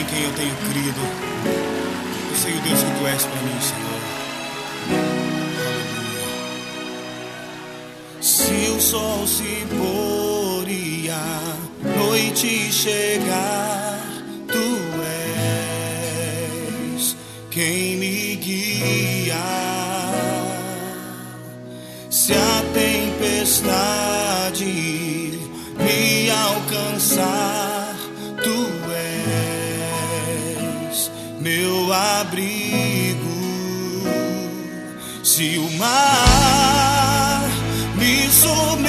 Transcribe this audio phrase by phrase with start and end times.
[0.00, 1.00] em quem eu tenho crido.
[2.30, 4.00] Eu sei o Deus que tu és para mim, Senhor.
[4.88, 5.20] Aleluia.
[8.22, 11.56] Se o sol se pôr e a
[11.98, 14.00] noite chegar,
[14.48, 14.78] tu
[16.96, 17.16] és
[17.50, 19.36] quem me guia.
[22.08, 24.64] Se a tempestade
[25.78, 27.49] me alcançar,
[31.92, 33.28] abrigo.
[35.22, 37.48] Se o mar
[37.96, 38.79] me submergir,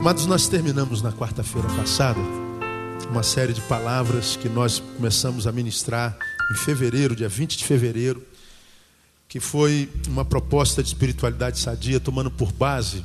[0.00, 2.18] Amados, nós terminamos na quarta-feira passada
[3.10, 6.16] uma série de palavras que nós começamos a ministrar
[6.50, 8.26] em fevereiro, dia 20 de fevereiro,
[9.28, 13.04] que foi uma proposta de espiritualidade sadia, tomando por base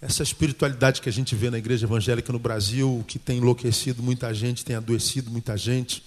[0.00, 4.32] essa espiritualidade que a gente vê na igreja evangélica no Brasil, que tem enlouquecido muita
[4.32, 6.04] gente, tem adoecido muita gente.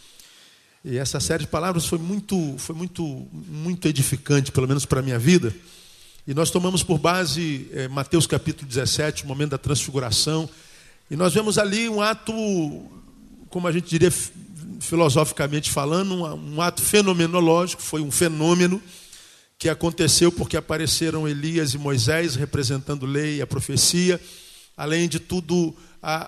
[0.86, 5.03] E essa série de palavras foi muito, foi muito, muito edificante, pelo menos para a
[5.03, 5.53] minha vida.
[6.30, 10.48] E nós tomamos por base eh, Mateus capítulo 17, o momento da transfiguração.
[11.10, 12.32] E nós vemos ali um ato,
[13.50, 14.32] como a gente diria fi-
[14.80, 18.80] filosoficamente falando, um, um ato fenomenológico, foi um fenômeno
[19.58, 24.22] que aconteceu porque apareceram Elias e Moisés representando lei e a profecia.
[24.78, 25.76] Além de tudo,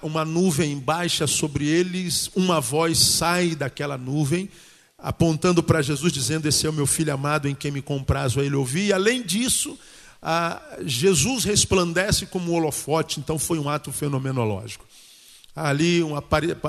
[0.02, 4.50] uma nuvem baixa sobre eles, uma voz sai daquela nuvem,
[4.98, 8.44] apontando para Jesus, dizendo: Esse é o meu filho amado em quem me comprazo a
[8.44, 8.88] ele ouvir.
[8.88, 9.78] E além disso,
[10.22, 14.86] ah, Jesus resplandece como um holofote, então foi um ato fenomenológico.
[15.56, 16.24] Ali uma,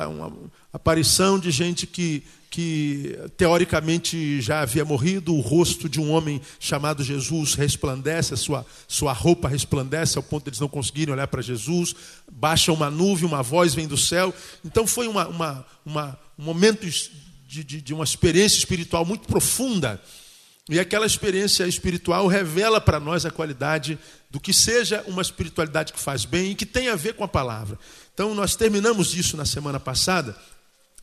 [0.08, 0.32] uma
[0.72, 7.04] aparição de gente que, que teoricamente já havia morrido, o rosto de um homem chamado
[7.04, 11.42] Jesus resplandece, a sua, sua roupa resplandece ao ponto de eles não conseguirem olhar para
[11.42, 11.94] Jesus,
[12.30, 14.34] baixa uma nuvem, uma voz vem do céu.
[14.64, 16.84] Então foi uma, uma, uma, um momento
[17.46, 20.00] de, de, de uma experiência espiritual muito profunda.
[20.68, 23.98] E aquela experiência espiritual revela para nós a qualidade
[24.30, 27.28] do que seja uma espiritualidade que faz bem e que tem a ver com a
[27.28, 27.78] palavra.
[28.14, 30.36] Então, nós terminamos isso na semana passada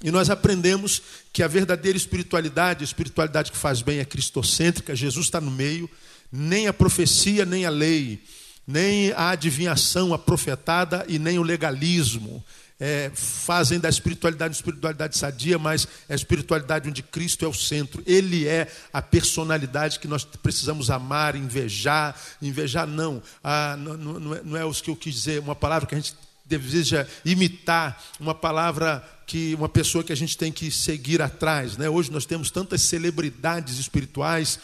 [0.01, 1.01] e nós aprendemos
[1.33, 5.89] que a verdadeira espiritualidade, a espiritualidade que faz bem é cristocêntrica, Jesus está no meio,
[6.31, 8.23] nem a profecia, nem a lei,
[8.65, 12.43] nem a adivinhação, a profetada e nem o legalismo
[12.79, 18.01] é, fazem da espiritualidade espiritualidade sadia, mas é a espiritualidade onde Cristo é o centro.
[18.06, 22.16] Ele é a personalidade que nós precisamos amar, invejar.
[22.41, 25.56] Invejar não, ah, não, não, não é, não é os que eu quis dizer, uma
[25.56, 30.51] palavra que a gente deseja imitar, uma palavra que uma pessoa que a gente tem
[30.51, 31.78] que seguir atrás.
[31.78, 31.88] Né?
[31.88, 34.57] Hoje nós temos tantas celebridades espirituais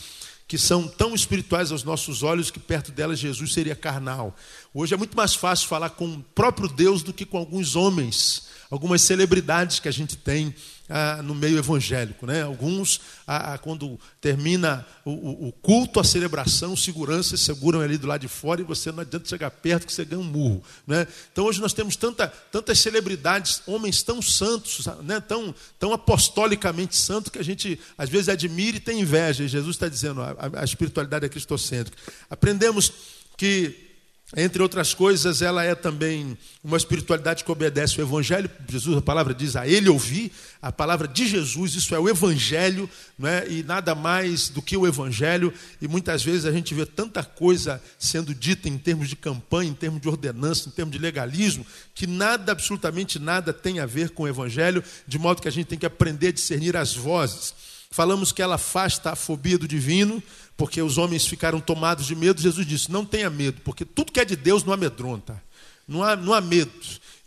[0.47, 4.35] que são tão espirituais aos nossos olhos que perto delas Jesus seria carnal.
[4.73, 8.47] Hoje é muito mais fácil falar com o próprio Deus do que com alguns homens,
[8.69, 10.53] algumas celebridades que a gente tem
[10.89, 12.25] ah, no meio evangélico.
[12.25, 12.43] Né?
[12.43, 18.21] Alguns, ah, ah, quando termina o, o, culto, a celebração, seguranças seguram ali do lado
[18.21, 20.63] de fora e você não adianta chegar perto que você ganha um murro.
[20.85, 21.07] Né?
[21.31, 25.19] Então hoje nós temos tanta, tantas celebridades, homens tão santos, né?
[25.19, 29.43] tão, tão apostolicamente santos, que a gente às vezes admira e tem inveja.
[29.43, 31.97] E Jesus está dizendo, a, a espiritualidade é cristocêntrica.
[32.29, 32.91] Aprendemos
[33.37, 33.94] que
[34.35, 38.49] entre outras coisas, ela é também uma espiritualidade que obedece ao Evangelho.
[38.67, 42.89] Jesus, a palavra diz a ele ouvir, a palavra de Jesus, isso é o Evangelho,
[43.19, 43.47] não é?
[43.47, 45.53] e nada mais do que o Evangelho.
[45.79, 49.75] E muitas vezes a gente vê tanta coisa sendo dita em termos de campanha, em
[49.75, 51.63] termos de ordenança, em termos de legalismo,
[51.93, 55.67] que nada, absolutamente nada, tem a ver com o Evangelho, de modo que a gente
[55.67, 57.53] tem que aprender a discernir as vozes.
[57.91, 60.21] Falamos que ela afasta a fobia do divino,
[60.57, 62.41] porque os homens ficaram tomados de medo.
[62.41, 65.41] Jesus disse: Não tenha medo, porque tudo que é de Deus não amedronta,
[65.87, 66.71] não há, não há medo.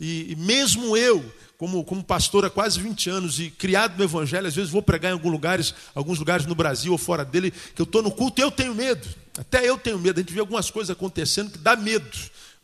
[0.01, 1.25] E, e mesmo eu,
[1.57, 5.11] como, como pastor há quase 20 anos e criado no Evangelho, às vezes vou pregar
[5.11, 8.41] em alguns lugares, alguns lugares no Brasil ou fora dele, que eu estou no culto
[8.41, 9.07] e eu tenho medo.
[9.37, 10.19] Até eu tenho medo.
[10.19, 12.17] A gente vê algumas coisas acontecendo que dá medo.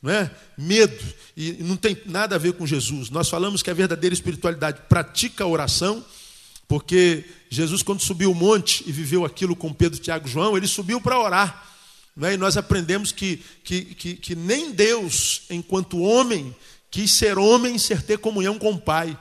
[0.02, 0.30] Não é?
[0.56, 1.02] Medo.
[1.36, 3.10] E não tem nada a ver com Jesus.
[3.10, 6.04] Nós falamos que a verdadeira espiritualidade pratica a oração
[6.66, 10.66] porque Jesus, quando subiu o monte e viveu aquilo com Pedro, Tiago e João, ele
[10.66, 11.68] subiu para orar.
[12.16, 12.34] Né?
[12.34, 16.54] E nós aprendemos que, que, que, que, nem Deus, enquanto homem,
[16.90, 19.18] quis ser homem e ser ter comunhão com o Pai.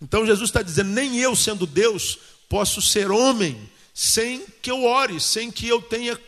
[0.00, 2.18] Então Jesus está dizendo: nem eu, sendo Deus,
[2.48, 3.56] posso ser homem
[3.94, 6.18] sem que eu ore, sem que eu tenha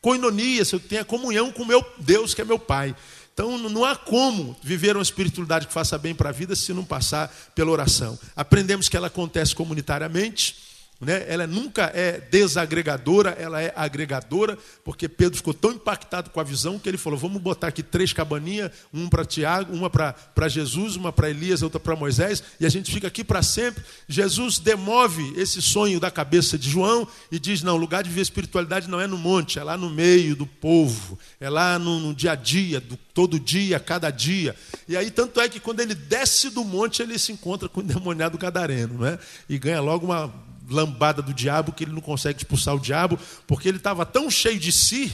[0.00, 2.94] coinonia, se eu tenho a comunhão com meu Deus, que é meu Pai.
[3.32, 6.84] Então não há como viver uma espiritualidade que faça bem para a vida se não
[6.84, 8.18] passar pela oração.
[8.36, 10.71] Aprendemos que ela acontece comunitariamente
[11.04, 11.24] né?
[11.28, 16.78] ela nunca é desagregadora, ela é agregadora, porque Pedro ficou tão impactado com a visão
[16.78, 21.12] que ele falou: vamos botar aqui três cabaninhas, uma para Tiago, uma para Jesus, uma
[21.12, 23.82] para Elias, outra para Moisés, e a gente fica aqui para sempre.
[24.08, 28.22] Jesus demove esse sonho da cabeça de João e diz: não, o lugar de viver
[28.22, 32.14] espiritualidade não é no monte, é lá no meio do povo, é lá no, no
[32.14, 34.54] dia a dia, do, todo dia, cada dia.
[34.88, 37.82] E aí, tanto é que quando ele desce do monte, ele se encontra com o
[37.82, 39.18] endemoniado gadareno, não é?
[39.48, 40.32] e ganha logo uma
[40.68, 44.58] lambada do diabo que ele não consegue expulsar o diabo, porque ele estava tão cheio
[44.58, 45.10] de si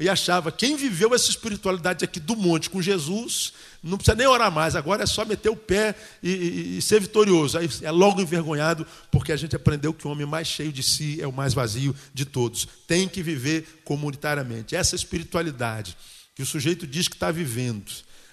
[0.00, 3.52] e achava quem viveu essa espiritualidade aqui do monte com Jesus,
[3.82, 7.00] não precisa nem orar mais, agora é só meter o pé e, e, e, ser
[7.00, 7.58] vitorioso.
[7.58, 11.20] Aí é logo envergonhado, porque a gente aprendeu que o homem mais cheio de si
[11.20, 12.66] é o mais vazio de todos.
[12.86, 14.74] Tem que viver comunitariamente.
[14.74, 15.94] Essa espiritualidade
[16.34, 17.92] que o sujeito diz que está vivendo,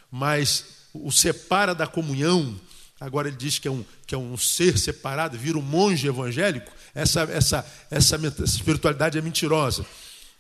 [0.10, 2.56] mas o separa da comunhão,
[3.00, 6.72] agora ele diz que é um, que é um ser separado, vira um monge evangélico,
[6.94, 9.86] essa, essa, essa, essa espiritualidade é mentirosa.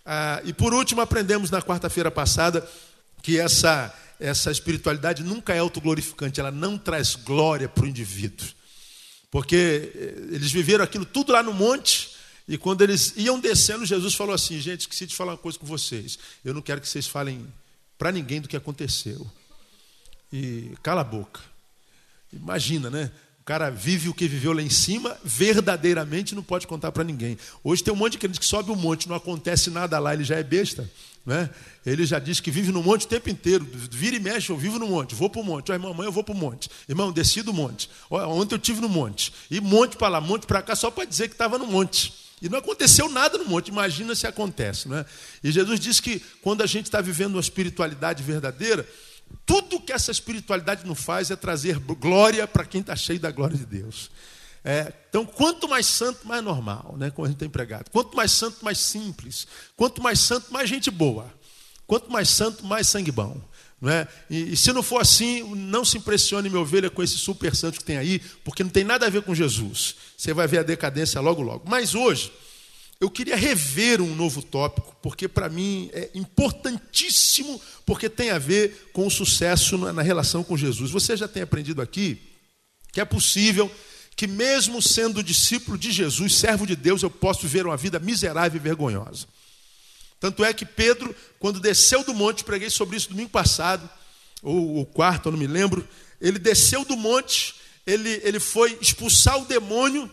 [0.06, 2.68] Ah, e por último, aprendemos na quarta-feira passada
[3.22, 8.48] que essa, essa espiritualidade nunca é autoglorificante, ela não traz glória para o indivíduo.
[9.30, 12.16] Porque eh, eles viveram aquilo tudo lá no monte,
[12.48, 15.66] e quando eles iam descendo, Jesus falou assim: gente, esqueci de falar uma coisa com
[15.66, 16.18] vocês.
[16.46, 17.46] Eu não quero que vocês falem
[17.98, 19.30] para ninguém do que aconteceu.
[20.32, 21.42] E cala a boca.
[22.32, 23.12] Imagina, né?
[23.42, 27.38] O cara vive o que viveu lá em cima, verdadeiramente não pode contar para ninguém.
[27.64, 30.26] Hoje tem um monte de crente que sobe um monte, não acontece nada lá, ele
[30.26, 30.90] já é besta.
[31.26, 31.50] Né?
[31.86, 33.68] Ele já diz que vive no monte o tempo inteiro.
[33.92, 35.72] Vira e mexe, eu vivo no monte, vou para o monte.
[35.74, 36.70] Irmão, amanhã eu vou para o monte.
[36.88, 37.90] Irmão, desci do monte.
[38.10, 39.34] Ontem eu tive no monte.
[39.52, 42.14] E monte para lá, monte para cá, só para dizer que estava no monte.
[42.42, 44.88] E não aconteceu nada no monte, imagina se acontece.
[44.88, 45.06] Né?
[45.44, 48.88] E Jesus diz que quando a gente está vivendo uma espiritualidade verdadeira,
[49.46, 53.58] tudo que essa espiritualidade nos faz é trazer glória para quem está cheio da glória
[53.58, 54.12] de Deus.
[54.64, 57.90] É, então, quanto mais santo, mais normal, né, como a gente tem pregado.
[57.90, 59.48] Quanto mais santo, mais simples.
[59.78, 61.34] Quanto mais santo, mais gente boa.
[61.86, 63.40] Quanto mais santo, mais sangue bom.
[63.80, 64.08] Não é?
[64.30, 67.78] e, e se não for assim, não se impressione, minha ovelha, com esse super santo
[67.78, 69.96] que tem aí, porque não tem nada a ver com Jesus.
[70.18, 71.70] Você vai ver a decadência logo, logo.
[71.70, 72.34] Mas hoje,
[73.00, 78.90] eu queria rever um novo tópico, porque para mim é importantíssimo, porque tem a ver
[78.92, 80.90] com o sucesso na relação com Jesus.
[80.90, 82.20] Você já tem aprendido aqui
[82.92, 83.72] que é possível
[84.16, 88.60] que, mesmo sendo discípulo de Jesus, servo de Deus, eu posso viver uma vida miserável
[88.60, 89.28] e vergonhosa.
[90.20, 93.88] Tanto é que Pedro, quando desceu do monte, preguei sobre isso domingo passado,
[94.42, 95.88] ou o quarto, eu não me lembro,
[96.20, 97.54] ele desceu do monte,
[97.86, 100.10] ele, ele foi expulsar o demônio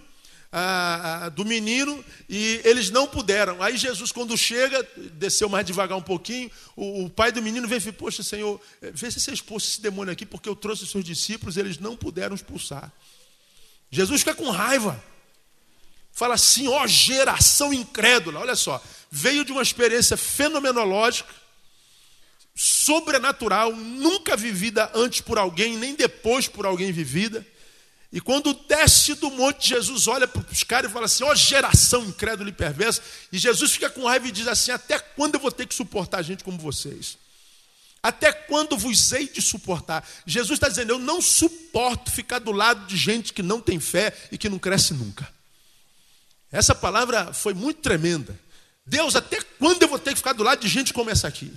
[0.57, 3.61] ah, do menino e eles não puderam.
[3.61, 6.49] Aí Jesus, quando chega, desceu mais devagar um pouquinho.
[6.77, 9.67] O, o pai do menino vem e fala: Poxa, Senhor, eh, vê se você expulsa
[9.67, 12.93] esse demônio aqui, porque eu trouxe os seus discípulos, eles não puderam expulsar.
[13.91, 15.03] Jesus fica com raiva.
[16.13, 18.39] Fala assim: Ó, geração incrédula.
[18.39, 18.81] Olha só,
[19.11, 21.35] veio de uma experiência fenomenológica,
[22.55, 27.45] sobrenatural, nunca vivida antes por alguém, nem depois por alguém vivida
[28.15, 31.35] e quando desce do monte, Jesus olha para os caras e fala assim: ó oh,
[31.35, 33.03] geração incrédula e perversa.
[33.33, 36.23] E Jesus fica com raiva e diz assim: até quando eu vou ter que suportar
[36.23, 37.19] gente como vocês?
[38.01, 40.09] Até quando vos hei de suportar?
[40.25, 44.17] Jesus está dizendo: eu não suporto ficar do lado de gente que não tem fé
[44.31, 45.29] e que não cresce nunca.
[46.53, 48.39] Essa palavra foi muito tremenda.
[48.87, 51.53] Deus, até quando eu vou ter que ficar do lado de gente como essa aqui?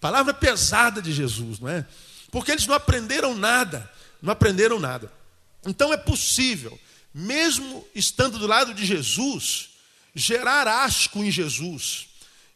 [0.00, 1.84] Palavra pesada de Jesus, não é?
[2.30, 3.90] Porque eles não aprenderam nada,
[4.22, 5.19] não aprenderam nada.
[5.66, 6.78] Então é possível,
[7.14, 9.70] mesmo estando do lado de Jesus,
[10.14, 12.08] gerar asco em Jesus,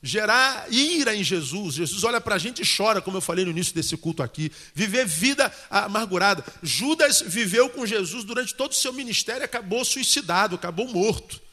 [0.02, 1.74] gerar ira em Jesus.
[1.74, 4.50] Jesus olha para a gente e chora, como eu falei no início desse culto aqui.
[4.74, 6.44] Viver vida amargurada.
[6.62, 11.43] Judas viveu com Jesus durante todo o seu ministério acabou suicidado, acabou morto.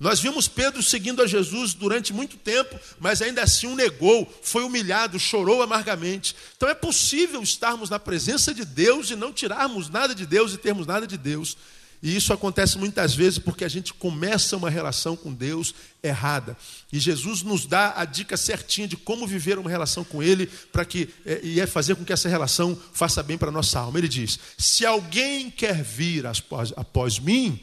[0.00, 4.64] Nós vimos Pedro seguindo a Jesus durante muito tempo, mas ainda assim o negou, foi
[4.64, 6.34] humilhado, chorou amargamente.
[6.56, 10.58] Então é possível estarmos na presença de Deus e não tirarmos nada de Deus e
[10.58, 11.54] termos nada de Deus.
[12.02, 16.56] E isso acontece muitas vezes porque a gente começa uma relação com Deus errada.
[16.90, 20.86] E Jesus nos dá a dica certinha de como viver uma relação com Ele para
[20.86, 23.98] que é, e é fazer com que essa relação faça bem para a nossa alma.
[23.98, 27.60] Ele diz: se alguém quer vir após, após mim,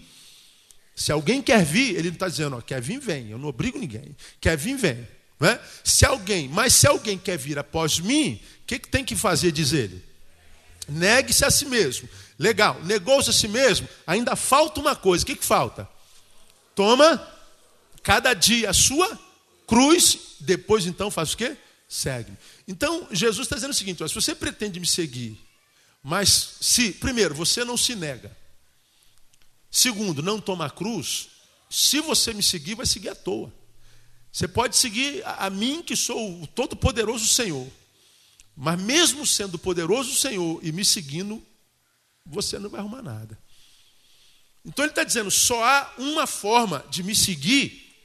[0.98, 3.30] se alguém quer vir, ele não está dizendo, ó, quer vir, vem.
[3.30, 4.16] Eu não obrigo ninguém.
[4.42, 5.08] Quer vir, vem.
[5.40, 5.62] Não é?
[5.84, 9.52] Se alguém, mas se alguém quer vir após mim, o que, que tem que fazer,
[9.52, 10.04] diz ele?
[10.90, 12.10] Negue-se a si mesmo.
[12.40, 15.24] Legal, negou-se a si mesmo, ainda falta uma coisa.
[15.24, 15.88] O que, que falta?
[16.74, 17.22] Toma
[18.02, 19.20] cada dia a sua
[19.68, 21.56] cruz, depois então faz o quê?
[21.88, 22.32] Segue.
[22.68, 25.40] Então, Jesus está dizendo o seguinte: ó, se você pretende me seguir,
[26.02, 28.36] mas se, primeiro, você não se nega,
[29.78, 31.30] segundo, não toma cruz,
[31.70, 33.54] se você me seguir, vai seguir à toa.
[34.32, 37.68] Você pode seguir a, a mim, que sou o todo-poderoso Senhor,
[38.56, 41.46] mas mesmo sendo poderoso Senhor e me seguindo,
[42.26, 43.38] você não vai arrumar nada.
[44.66, 47.96] Então ele está dizendo: só há uma forma de me seguir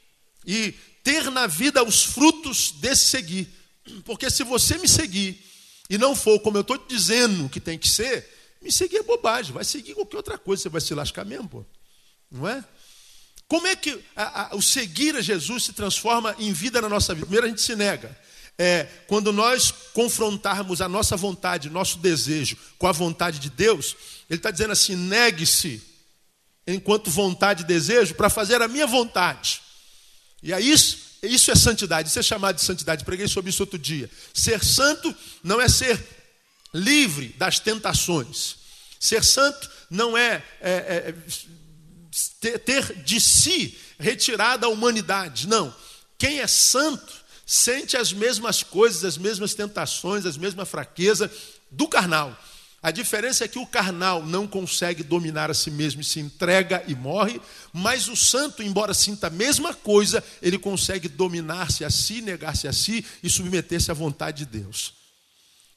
[0.46, 3.48] e ter na vida os frutos desse seguir.
[4.04, 5.42] Porque se você me seguir
[5.88, 9.52] e não for como eu estou dizendo que tem que ser, me seguir é bobagem,
[9.52, 11.64] vai seguir qualquer outra coisa, você vai se lascar mesmo, pô.
[12.30, 12.64] não é?
[13.48, 17.12] Como é que a, a, o seguir a Jesus se transforma em vida na nossa
[17.12, 17.26] vida?
[17.26, 18.16] Primeiro a gente se nega.
[18.58, 23.96] É, quando nós confrontarmos a nossa vontade, nosso desejo com a vontade de Deus,
[24.30, 25.82] ele está dizendo assim: negue-se
[26.66, 29.60] enquanto vontade e desejo para fazer a minha vontade.
[30.42, 33.04] E é isso, isso é santidade, isso é chamado de santidade.
[33.04, 34.10] Preguei sobre isso outro dia.
[34.32, 36.02] Ser santo não é ser
[36.72, 38.56] livre das tentações.
[38.98, 41.14] Ser santo não é, é,
[42.42, 45.48] é ter de si retirada a humanidade.
[45.48, 45.74] Não.
[46.18, 47.12] Quem é santo
[47.44, 51.30] sente as mesmas coisas, as mesmas tentações, as mesmas fraquezas
[51.70, 52.36] do carnal.
[52.82, 56.82] A diferença é que o carnal não consegue dominar a si mesmo e se entrega
[56.88, 57.40] e morre,
[57.72, 62.72] mas o santo, embora sinta a mesma coisa, ele consegue dominar-se a si, negar-se a
[62.72, 65.01] si e submeter-se à vontade de Deus.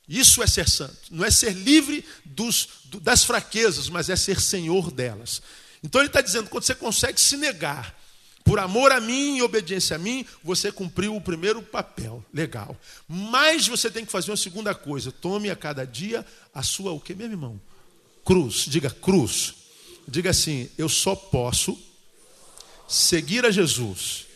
[0.07, 2.67] Isso é ser santo, não é ser livre dos,
[3.01, 5.41] das fraquezas, mas é ser senhor delas.
[5.83, 7.95] Então ele está dizendo: quando você consegue se negar,
[8.43, 12.79] por amor a mim e obediência a mim, você cumpriu o primeiro papel, legal.
[13.07, 15.11] Mas você tem que fazer uma segunda coisa.
[15.11, 17.59] Tome a cada dia a sua, o que, meu irmão?
[18.23, 18.65] Cruz.
[18.67, 19.55] Diga cruz.
[20.07, 21.75] Diga assim: eu só posso
[22.87, 24.27] seguir a Jesus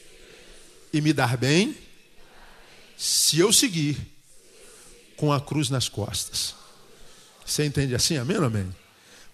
[0.91, 1.77] e me dar bem
[2.97, 3.95] se eu seguir
[5.19, 6.55] com a cruz nas costas.
[7.45, 8.15] Você entende assim?
[8.15, 8.73] Amém ou amém?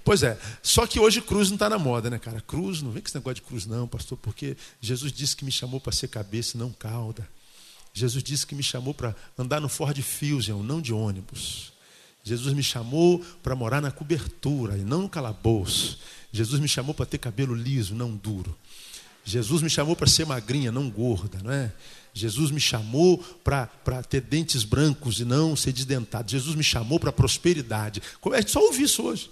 [0.03, 2.41] Pois é, só que hoje cruz não está na moda, né, cara?
[2.41, 5.51] Cruz, não vem com esse negócio de cruz, não, pastor, porque Jesus disse que me
[5.51, 7.27] chamou para ser cabeça não cauda.
[7.93, 11.71] Jesus disse que me chamou para andar no Ford Fusion, não de ônibus.
[12.23, 15.99] Jesus me chamou para morar na cobertura e não no calabouço.
[16.31, 18.57] Jesus me chamou para ter cabelo liso, não duro.
[19.23, 21.71] Jesus me chamou para ser magrinha, não gorda, não é?
[22.17, 23.67] Jesus me chamou para
[24.09, 26.31] ter dentes brancos e não ser desdentado.
[26.31, 28.01] Jesus me chamou para prosperidade.
[28.33, 29.29] É só ouvir isso hoje.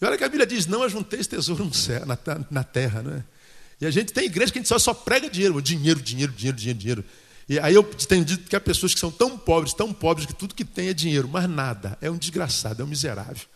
[0.00, 2.18] E olha que a Bíblia diz: não ajunteis tesouro no céu, na,
[2.50, 3.24] na terra, né?
[3.80, 6.56] E a gente tem igreja que a gente só, só prega dinheiro, dinheiro, dinheiro, dinheiro,
[6.56, 7.04] dinheiro, dinheiro.
[7.48, 10.34] E aí eu tenho dito que há pessoas que são tão pobres, tão pobres, que
[10.34, 13.46] tudo que tem é dinheiro, mas nada, é um desgraçado, é um miserável.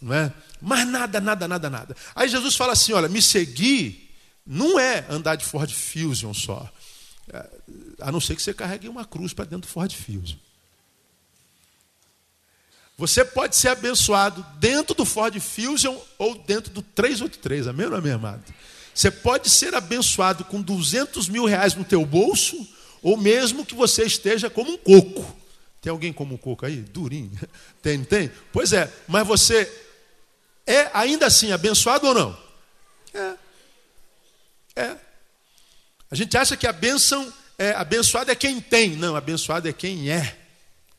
[0.00, 0.32] Não é?
[0.60, 1.96] Mas nada, nada, nada, nada.
[2.14, 4.10] Aí Jesus fala assim: olha, me seguir
[4.46, 6.70] não é andar de Ford Fusion só.
[7.28, 7.48] É,
[8.00, 10.38] a não ser que você carregue uma cruz para dentro do Ford Fusion.
[12.98, 18.12] Você pode ser abençoado dentro do Ford Fusion ou dentro do 383, amém ou amém,
[18.12, 18.44] amado?
[18.94, 22.68] Você pode ser abençoado com 200 mil reais no teu bolso,
[23.02, 25.36] ou mesmo que você esteja como um coco.
[25.80, 26.76] Tem alguém como um coco aí?
[26.76, 27.32] Durinho.
[27.82, 28.30] Tem, tem?
[28.52, 29.68] Pois é, mas você
[30.64, 32.38] é ainda assim abençoado ou não?
[33.12, 33.34] É.
[34.76, 34.96] É.
[36.12, 38.96] A gente acha que a bênção é abençoado é quem tem.
[38.96, 40.38] Não, abençoado é quem é.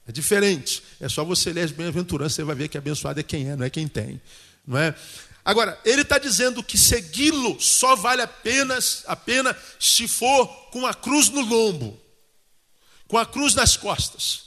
[0.08, 0.82] É diferente.
[1.00, 3.64] É só você ler as bem-aventuranças, você vai ver que abençoado é quem é, não
[3.64, 4.20] é quem tem.
[4.66, 4.96] Não é?
[5.46, 10.96] Agora, ele está dizendo que segui-lo só vale apenas a pena se for com a
[10.96, 12.02] cruz no lombo,
[13.08, 14.46] com a cruz nas costas.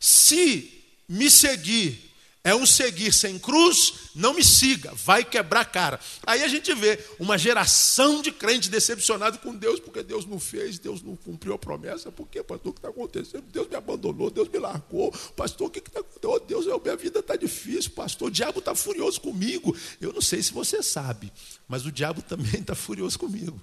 [0.00, 2.12] Se me seguir
[2.46, 5.98] é um seguir sem cruz, não me siga, vai quebrar a cara.
[6.24, 10.78] Aí a gente vê uma geração de crentes decepcionados com Deus, porque Deus não fez,
[10.78, 12.12] Deus não cumpriu a promessa.
[12.12, 12.70] Por quê, pastor?
[12.70, 13.42] O que está acontecendo?
[13.52, 15.10] Deus me abandonou, Deus me largou.
[15.34, 16.30] Pastor, o que está acontecendo?
[16.30, 18.28] Oh, Deus, minha vida está difícil, pastor.
[18.28, 19.76] O diabo está furioso comigo.
[20.00, 21.32] Eu não sei se você sabe,
[21.66, 23.60] mas o diabo também está furioso comigo.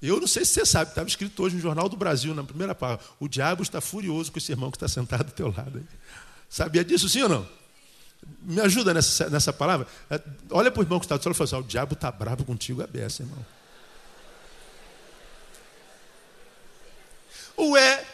[0.00, 2.72] Eu não sei se você sabe, estava escrito hoje no Jornal do Brasil, na primeira
[2.72, 3.04] palavra.
[3.18, 5.84] O diabo está furioso com esse irmão que está sentado do teu lado.
[6.48, 7.65] Sabia disso, sim ou não?
[8.42, 9.86] Me ajuda nessa, nessa palavra.
[10.10, 12.10] É, olha para o irmão que está do lado e fala assim: o diabo está
[12.10, 13.44] bravo contigo, é beça, irmão.
[17.58, 18.04] Ué,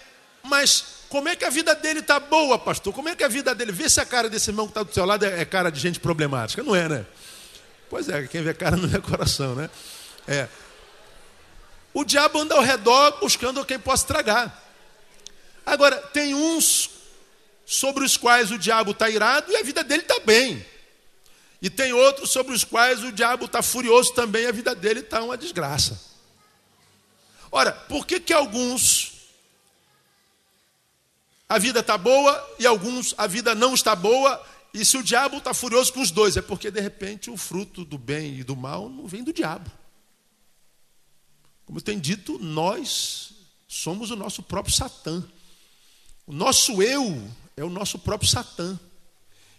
[0.43, 2.93] mas como é que a vida dele está boa, pastor?
[2.93, 3.73] Como é que a vida dele.
[3.73, 5.79] Vê se a cara desse irmão que está do seu lado é, é cara de
[5.79, 6.63] gente problemática.
[6.63, 7.07] Não é, né?
[7.91, 9.69] Pois é, quem vê cara não é coração, né?
[10.27, 10.49] É.
[11.93, 14.63] O diabo anda ao redor buscando quem possa tragar.
[15.67, 16.89] Agora, tem uns
[17.73, 20.65] sobre os quais o diabo está irado e a vida dele está bem.
[21.61, 25.01] E tem outros sobre os quais o diabo está furioso também e a vida dele
[25.01, 25.99] está uma desgraça.
[27.51, 29.13] Ora, por que, que alguns
[31.49, 34.45] a vida está boa e alguns a vida não está boa?
[34.75, 37.87] E se o diabo está furioso com os dois, é porque de repente o fruto
[37.87, 39.71] do bem e do mal não vem do diabo.
[41.65, 43.33] Como tem dito, nós
[43.67, 45.25] somos o nosso próprio Satã.
[46.27, 48.79] O nosso eu é o nosso próprio Satã.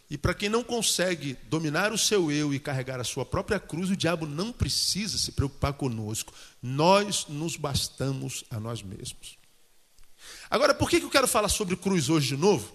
[0.09, 3.89] E para quem não consegue dominar o seu eu e carregar a sua própria cruz,
[3.89, 6.33] o diabo não precisa se preocupar conosco.
[6.61, 9.37] Nós nos bastamos a nós mesmos.
[10.49, 12.71] Agora, por que eu quero falar sobre cruz hoje de novo?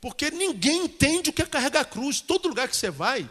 [0.00, 2.20] Porque ninguém entende o que é carregar a cruz.
[2.20, 3.28] Todo lugar que você vai,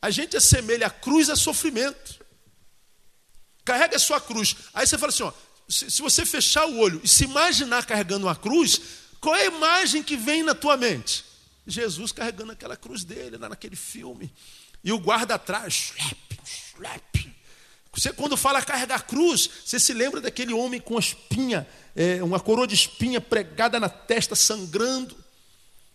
[0.00, 2.24] a gente assemelha a cruz a sofrimento.
[3.64, 4.54] Carrega a sua cruz.
[4.72, 5.32] Aí você fala assim: ó,
[5.68, 8.80] se, se você fechar o olho e se imaginar carregando uma cruz,
[9.22, 11.24] qual é a imagem que vem na tua mente?
[11.64, 14.34] Jesus carregando aquela cruz dele, lá naquele filme.
[14.82, 15.92] E o guarda atrás.
[17.92, 22.40] Você, quando fala carregar cruz, você se lembra daquele homem com a espinha, é, uma
[22.40, 25.14] coroa de espinha pregada na testa, sangrando.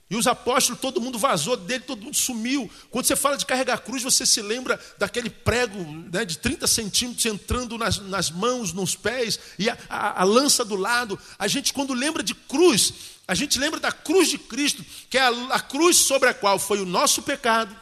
[0.10, 2.72] E os apóstolos, todo mundo vazou dele, todo mundo sumiu.
[2.90, 7.26] Quando você fala de carregar cruz, você se lembra daquele prego né, de 30 centímetros
[7.26, 11.20] entrando nas, nas mãos, nos pés, e a, a, a, lança do lado.
[11.38, 12.94] A gente, quando lembra de cruz,
[13.28, 16.58] a gente lembra da cruz de Cristo, que é a, a cruz sobre a qual
[16.58, 17.76] foi o nosso pecado,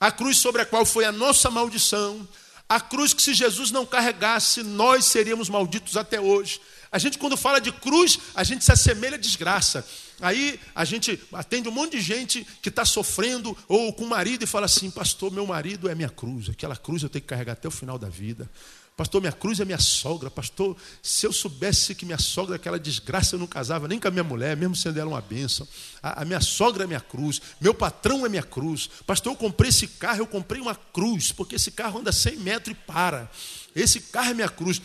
[0.00, 2.26] a cruz sobre a qual foi a nossa maldição,
[2.68, 6.60] a cruz que se Jesus não carregasse, nós seríamos malditos até hoje.
[6.92, 9.84] A gente, quando fala de cruz, a gente se assemelha à desgraça.
[10.20, 14.42] Aí a gente atende um monte de gente que está sofrendo, ou com o marido,
[14.44, 17.52] e fala assim: Pastor, meu marido é minha cruz, aquela cruz eu tenho que carregar
[17.52, 18.50] até o final da vida.
[18.98, 20.28] Pastor, minha cruz é minha sogra.
[20.28, 24.10] Pastor, se eu soubesse que minha sogra, aquela desgraça, eu não casava nem com a
[24.10, 25.68] minha mulher, mesmo sendo ela uma bênção.
[26.02, 28.90] A, a, minha sogra é minha cruz, meu patrão é minha cruz.
[29.06, 32.76] Pastor, eu comprei esse carro, eu comprei uma cruz, porque esse carro anda 100 metros
[32.76, 33.30] e para.
[33.72, 34.82] Esse carro é minha cruz.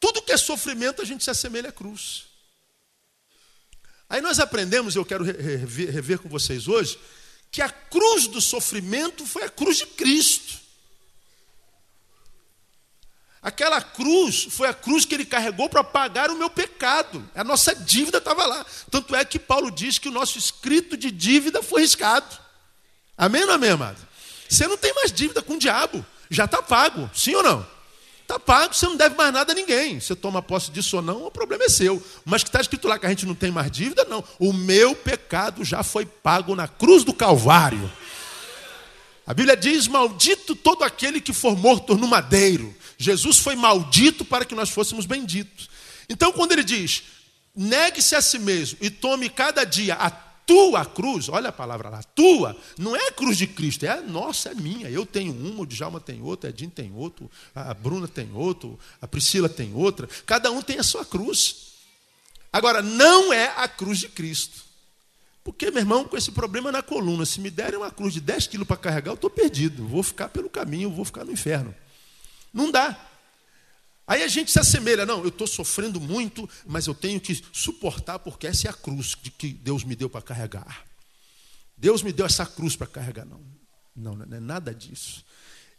[0.00, 2.35] Tudo que é sofrimento, a gente se assemelha à cruz.
[4.08, 6.98] Aí nós aprendemos, eu quero rever, rever, com vocês hoje,
[7.50, 10.66] que a cruz do sofrimento foi a cruz de Cristo.
[13.42, 17.28] Aquela cruz foi a cruz que ele carregou para pagar o meu pecado.
[17.34, 18.66] A nossa dívida estava lá.
[18.90, 22.36] Tanto é que Paulo diz que o nosso escrito de dívida foi riscado.
[23.16, 23.98] Amém ou não amém, amado?
[24.48, 26.04] Você não tem mais dívida com o diabo.
[26.28, 27.75] Já está pago, sim ou não?
[28.26, 30.00] Está pago, você não deve mais nada a ninguém.
[30.00, 32.02] Você toma posse disso ou não, o problema é seu.
[32.24, 34.22] Mas que está escrito lá que a gente não tem mais dívida, não.
[34.40, 37.88] O meu pecado já foi pago na cruz do Calvário.
[39.24, 42.74] A Bíblia diz: Maldito todo aquele que for morto no madeiro.
[42.98, 45.70] Jesus foi maldito para que nós fôssemos benditos.
[46.08, 47.04] Então, quando ele diz:
[47.54, 50.10] Negue-se a si mesmo e tome cada dia a
[50.46, 54.00] tua cruz, olha a palavra lá, tua, não é a cruz de Cristo, é a
[54.00, 54.88] nossa, é minha.
[54.88, 58.78] Eu tenho uma, o Djalma tem outra, a Edinho tem outro, a Bruna tem outro,
[59.02, 60.08] a Priscila tem outra.
[60.24, 61.72] Cada um tem a sua cruz.
[62.52, 64.64] Agora, não é a cruz de Cristo.
[65.42, 68.46] Porque, meu irmão, com esse problema na coluna, se me derem uma cruz de 10
[68.46, 69.86] quilos para carregar, eu estou perdido.
[69.86, 71.74] Vou ficar pelo caminho, vou ficar no inferno.
[72.52, 72.98] Não dá.
[74.06, 78.20] Aí a gente se assemelha, não, eu estou sofrendo muito, mas eu tenho que suportar,
[78.20, 80.84] porque essa é a cruz que Deus me deu para carregar.
[81.76, 83.40] Deus me deu essa cruz para carregar, não.
[83.94, 85.24] Não, não é nada disso.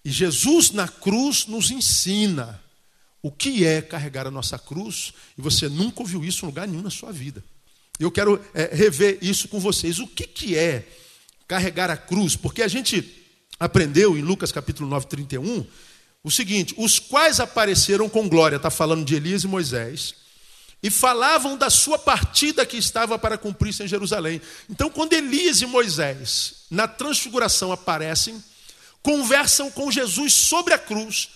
[0.03, 2.61] E Jesus na cruz nos ensina
[3.21, 6.81] o que é carregar a nossa cruz, e você nunca ouviu isso em lugar nenhum
[6.81, 7.43] na sua vida.
[7.99, 9.99] Eu quero é, rever isso com vocês.
[9.99, 10.87] O que, que é
[11.47, 12.35] carregar a cruz?
[12.35, 13.25] Porque a gente
[13.59, 15.65] aprendeu em Lucas capítulo 9, 31,
[16.27, 20.13] o seguinte: os quais apareceram com glória, está falando de Elias e Moisés,
[20.83, 24.41] e falavam da sua partida que estava para cumprir-se em Jerusalém.
[24.69, 28.43] Então, quando Elias e Moisés, na transfiguração, aparecem,
[29.01, 31.29] conversam com Jesus sobre a cruz.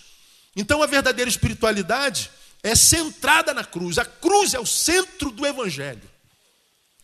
[0.54, 2.30] Então, a verdadeira espiritualidade
[2.62, 3.96] é centrada na cruz.
[3.96, 6.02] A cruz é o centro do evangelho.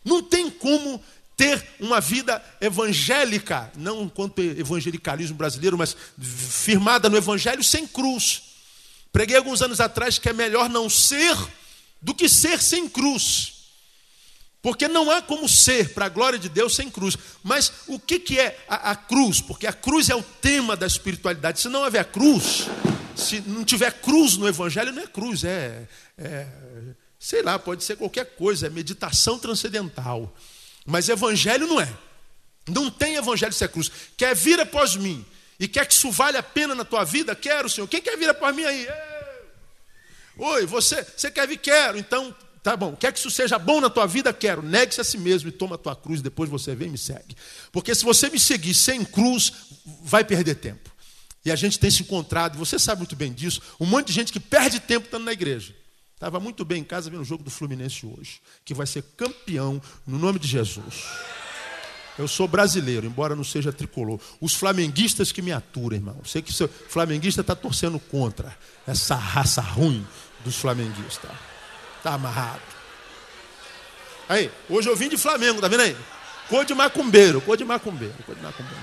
[0.05, 1.03] Não tem como
[1.39, 8.41] ter uma vida evangélica, não enquanto evangelicalismo brasileiro, mas firmada no evangelho sem cruz.
[9.09, 11.33] Preguei alguns anos atrás que é melhor não ser
[12.01, 13.53] do que ser sem cruz.
[14.61, 17.17] Porque não há como ser, para a glória de Deus, sem cruz.
[17.41, 19.39] Mas o que, que é a, a, cruz?
[19.39, 21.61] Porque a cruz é o tema da espiritualidade.
[21.61, 22.67] Se não houver cruz,
[23.15, 26.45] se não tiver cruz no Evangelho, não é cruz, é, é
[27.17, 30.35] sei lá, pode ser qualquer coisa, é meditação transcendental.
[30.89, 31.87] Mas evangelho não é.
[32.67, 33.91] Não tem evangelho sem cruz.
[34.17, 35.25] Quer vir após mim
[35.59, 37.35] e quer que isso valha a pena na tua vida?
[37.35, 37.87] Quero, Senhor.
[37.87, 38.87] Quem quer vir após mim aí?
[40.37, 41.57] Oi, você, você quer vir?
[41.57, 41.97] Quero.
[41.97, 42.95] Então, tá bom.
[42.95, 44.33] Quer que isso seja bom na tua vida?
[44.33, 44.63] Quero.
[44.63, 46.21] Negue-se a si mesmo e toma a tua cruz.
[46.21, 47.35] Depois você vem e me segue.
[47.71, 49.53] Porque se você me seguir sem cruz,
[50.01, 50.89] vai perder tempo.
[51.45, 54.31] E a gente tem se encontrado, você sabe muito bem disso, um monte de gente
[54.31, 55.73] que perde tempo estando na igreja.
[56.19, 59.81] Estava muito bem em casa vendo o jogo do Fluminense hoje, que vai ser campeão
[60.05, 61.05] no nome de Jesus.
[62.17, 64.19] Eu sou brasileiro, embora não seja tricolor.
[64.41, 66.19] Os flamenguistas que me aturam, irmão.
[66.25, 68.53] Sei que o flamenguista está torcendo contra
[68.85, 70.05] essa raça ruim
[70.43, 71.31] dos flamenguistas.
[71.99, 72.59] Está amarrado.
[74.27, 75.95] Aí, hoje eu vim de Flamengo, tá vendo aí?
[76.49, 78.81] Cor de macumbeiro, cor de macumbeiro, cor de macumbeiro.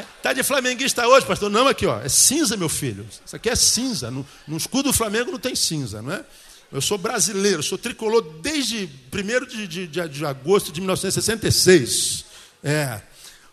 [0.00, 1.50] Está de flamenguista hoje, pastor?
[1.50, 3.06] Não, aqui, ó, é cinza, meu filho.
[3.24, 4.10] Isso aqui é cinza.
[4.10, 6.24] No, no escudo do Flamengo não tem cinza, não é?
[6.70, 12.24] Eu sou brasileiro, sou tricolor desde 1 de, de, de, de agosto de 1966.
[12.62, 13.00] É.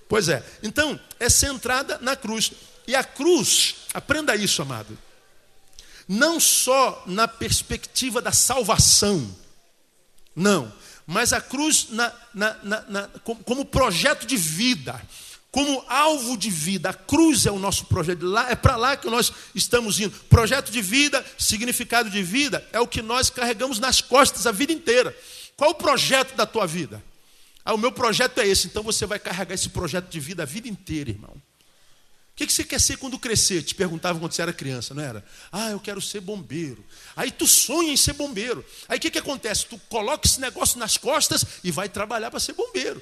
[0.10, 0.44] Pois é.
[0.62, 2.52] Então, é centrada na cruz.
[2.88, 4.98] E a cruz, aprenda isso, amado.
[6.08, 9.28] Não só na perspectiva da salvação,
[10.36, 10.72] não,
[11.08, 13.10] mas a cruz na, na, na,
[13.44, 15.02] como projeto de vida
[15.56, 16.90] como alvo de vida.
[16.90, 20.12] A cruz é o nosso projeto, é para lá que nós estamos indo.
[20.28, 24.74] Projeto de vida, significado de vida, é o que nós carregamos nas costas a vida
[24.74, 25.18] inteira.
[25.56, 27.02] Qual o projeto da tua vida?
[27.64, 30.46] Ah, o meu projeto é esse, então você vai carregar esse projeto de vida a
[30.46, 31.32] vida inteira, irmão.
[31.32, 33.64] O que você quer ser quando crescer?
[33.64, 35.24] Te perguntava quando você era criança, não era?
[35.54, 36.84] Ah, eu quero ser bombeiro.
[37.16, 38.66] Aí tu sonha em ser bombeiro.
[38.90, 39.68] Aí o que, que acontece?
[39.68, 43.02] Tu coloca esse negócio nas costas e vai trabalhar para ser bombeiro.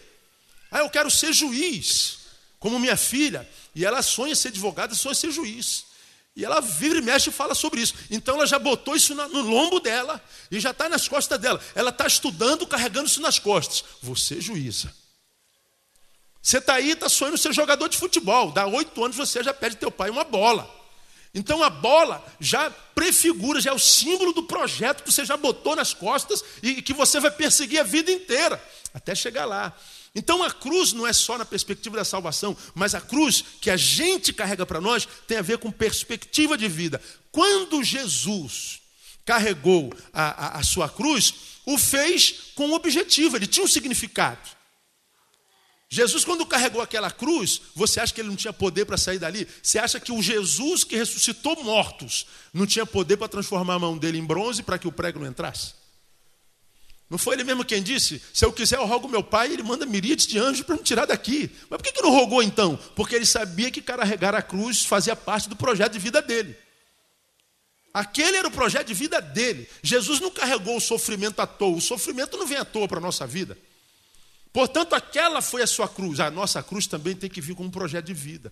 [0.70, 2.22] Ah, eu quero ser juiz
[2.64, 3.46] como minha filha,
[3.76, 5.84] e ela sonha ser advogada, sonha ser juiz.
[6.34, 7.94] E ela vira e mexe e fala sobre isso.
[8.10, 11.60] Então ela já botou isso no lombo dela e já está nas costas dela.
[11.76, 13.84] Ela está estudando, carregando isso nas costas.
[14.02, 14.96] Você, juíza.
[16.42, 18.54] Você está aí, está sonhando ser jogador de futebol.
[18.54, 20.74] Dá oito anos você já pede teu pai uma bola.
[21.34, 25.76] Então a bola já prefigura, já é o símbolo do projeto que você já botou
[25.76, 29.76] nas costas e que você vai perseguir a vida inteira, até chegar lá.
[30.16, 33.78] Então a cruz não é só na perspectiva da salvação, mas a cruz que a
[33.78, 37.02] gente carrega para nós tem a ver com perspectiva de vida.
[37.32, 38.82] Quando Jesus
[39.26, 41.34] carregou a, a, a sua cruz,
[41.66, 44.50] o fez com um objetivo, ele tinha um significado.
[45.90, 49.48] Jesus, quando carregou aquela cruz, você acha que ele não tinha poder para sair dali?
[49.62, 53.98] Você acha que o Jesus que ressuscitou mortos não tinha poder para transformar a mão
[53.98, 55.83] dele em bronze para que o prego não entrasse?
[57.14, 58.20] Não foi ele mesmo quem disse?
[58.34, 61.06] Se eu quiser, eu rogo meu pai, ele manda miríades de anjos para me tirar
[61.06, 61.48] daqui.
[61.70, 62.76] Mas por que, que não rogou então?
[62.96, 66.58] Porque ele sabia que carregar a cruz fazia parte do projeto de vida dele.
[67.94, 69.70] Aquele era o projeto de vida dele.
[69.84, 71.78] Jesus não carregou o sofrimento à toa.
[71.78, 73.56] O sofrimento não vem à toa para a nossa vida.
[74.52, 76.20] Portanto, aquela foi a sua cruz.
[76.20, 78.52] A nossa cruz também tem que vir como um projeto de vida.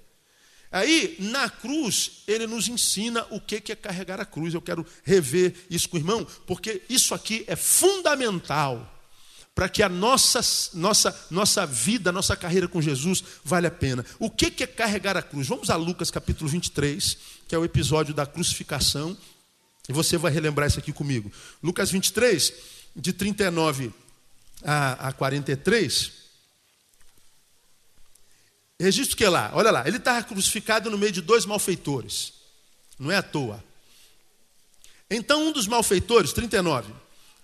[0.71, 4.53] Aí, na cruz, ele nos ensina o que é carregar a cruz.
[4.53, 8.87] Eu quero rever isso com o irmão, porque isso aqui é fundamental
[9.53, 10.39] para que a nossa,
[10.73, 14.05] nossa, nossa vida, nossa carreira com Jesus vale a pena.
[14.17, 15.47] O que é carregar a cruz?
[15.47, 17.17] Vamos a Lucas capítulo 23,
[17.49, 19.17] que é o episódio da crucificação,
[19.89, 21.29] e você vai relembrar isso aqui comigo.
[21.61, 22.53] Lucas 23,
[22.95, 23.91] de 39
[24.63, 26.20] a, a 43.
[28.81, 32.33] Registro que lá, olha lá, ele estava crucificado no meio de dois malfeitores.
[32.97, 33.63] Não é à toa.
[35.09, 36.91] Então um dos malfeitores, 39,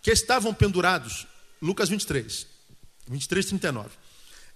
[0.02, 1.28] que estavam pendurados,
[1.62, 2.47] Lucas 23,
[3.08, 3.89] 23, 39.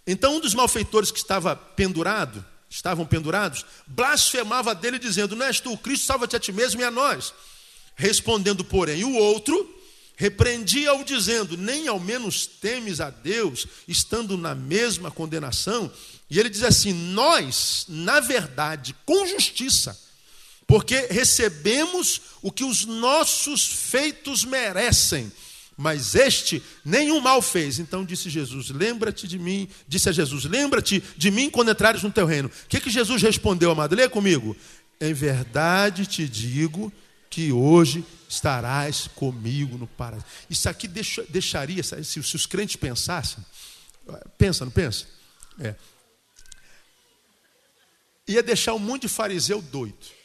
[0.07, 5.73] Então um dos malfeitores que estava pendurado, estavam pendurados, blasfemava dele dizendo: Não és tu
[5.73, 7.33] o Cristo, salva-te a ti mesmo e a nós.
[7.95, 9.79] Respondendo, porém, o outro
[10.15, 15.91] repreendia-o dizendo: Nem ao menos temes a Deus, estando na mesma condenação.
[16.31, 19.99] E ele diz assim: Nós, na verdade, com justiça,
[20.65, 25.29] porque recebemos o que os nossos feitos merecem,
[25.75, 27.79] mas este nenhum mal fez.
[27.79, 32.09] Então disse Jesus: Lembra-te de mim, disse a Jesus: Lembra-te de mim quando entrares no
[32.09, 32.47] teu reino.
[32.47, 33.93] O que, que Jesus respondeu, amado?
[33.93, 34.55] Lê comigo.
[35.01, 36.93] Em verdade te digo
[37.29, 40.25] que hoje estarás comigo no paraíso.
[40.49, 43.43] Isso aqui deixa, deixaria, se, se, os crentes pensassem,
[44.37, 45.05] pensa, não pensa?
[45.59, 45.75] É,
[48.27, 50.21] ia deixar um monte de fariseu doido.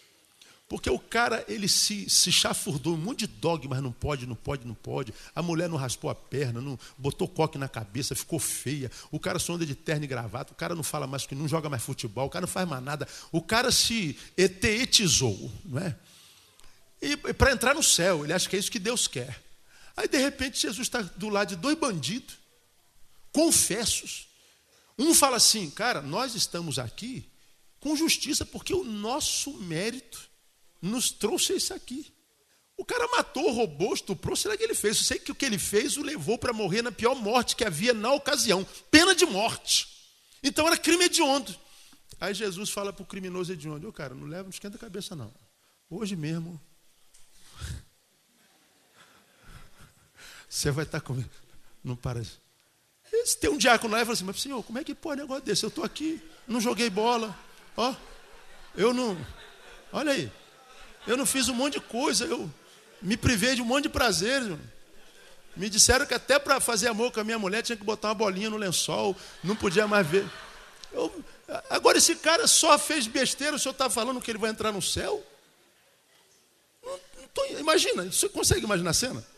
[0.68, 4.66] Porque o cara, ele se, se chafurdou, um monte de dogmas, não pode, não pode,
[4.66, 5.14] não pode.
[5.32, 8.90] A mulher não raspou a perna, não botou coque na cabeça, ficou feia.
[9.12, 11.46] O cara só anda de terno e gravata, o cara não fala mais que não
[11.46, 13.06] joga mais futebol, o cara não faz mais nada.
[13.30, 15.96] O cara se eteetizou, não é?
[17.00, 19.40] E para entrar no céu, ele acha que é isso que Deus quer.
[19.96, 22.38] Aí de repente Jesus está do lado de dois bandidos,
[23.30, 24.26] confessos.
[24.98, 27.24] Um fala assim, cara, nós estamos aqui
[27.86, 30.28] com justiça, porque o nosso mérito
[30.82, 32.12] nos trouxe isso aqui.
[32.76, 34.96] O cara matou, roubou, estuprou, será que ele fez?
[34.96, 37.64] Eu sei que o que ele fez o levou para morrer na pior morte que
[37.64, 39.86] havia na ocasião pena de morte.
[40.42, 41.54] Então era crime hediondo.
[42.20, 45.14] Aí Jesus fala para o criminoso hediondo: Ô cara, não leva, não esquenta a cabeça
[45.14, 45.32] não.
[45.88, 46.60] Hoje mesmo.
[50.50, 51.30] Você vai estar comigo.
[51.84, 52.20] Não para.
[53.24, 55.24] Se tem um diácono lá e fala assim, mas senhor, como é que pode um
[55.24, 55.64] negócio desse?
[55.64, 57.36] Eu estou aqui, não joguei bola,
[57.76, 57.94] ó,
[58.76, 59.16] eu não.
[59.92, 60.30] Olha aí,
[61.06, 62.50] eu não fiz um monte de coisa, eu
[63.00, 64.56] me privei de um monte de prazeres.
[65.56, 68.14] Me disseram que até para fazer amor com a minha mulher tinha que botar uma
[68.14, 70.26] bolinha no lençol, não podia mais ver.
[70.92, 71.24] Eu,
[71.70, 74.82] agora esse cara só fez besteira, o senhor está falando que ele vai entrar no
[74.82, 75.24] céu?
[76.84, 79.35] Não, não tô, imagina, você consegue imaginar a cena?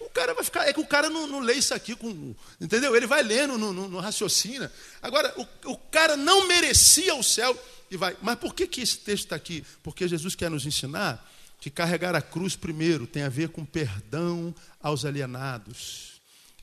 [0.00, 0.68] O cara vai ficar.
[0.68, 2.34] É que o cara não, não lê isso aqui com.
[2.60, 2.94] Entendeu?
[2.94, 4.72] Ele vai lendo, não, não, não raciocina.
[5.02, 7.58] Agora, o, o cara não merecia o céu
[7.90, 8.16] e vai.
[8.22, 9.64] Mas por que, que esse texto está aqui?
[9.82, 11.28] Porque Jesus quer nos ensinar
[11.60, 16.20] que carregar a cruz primeiro tem a ver com perdão aos alienados,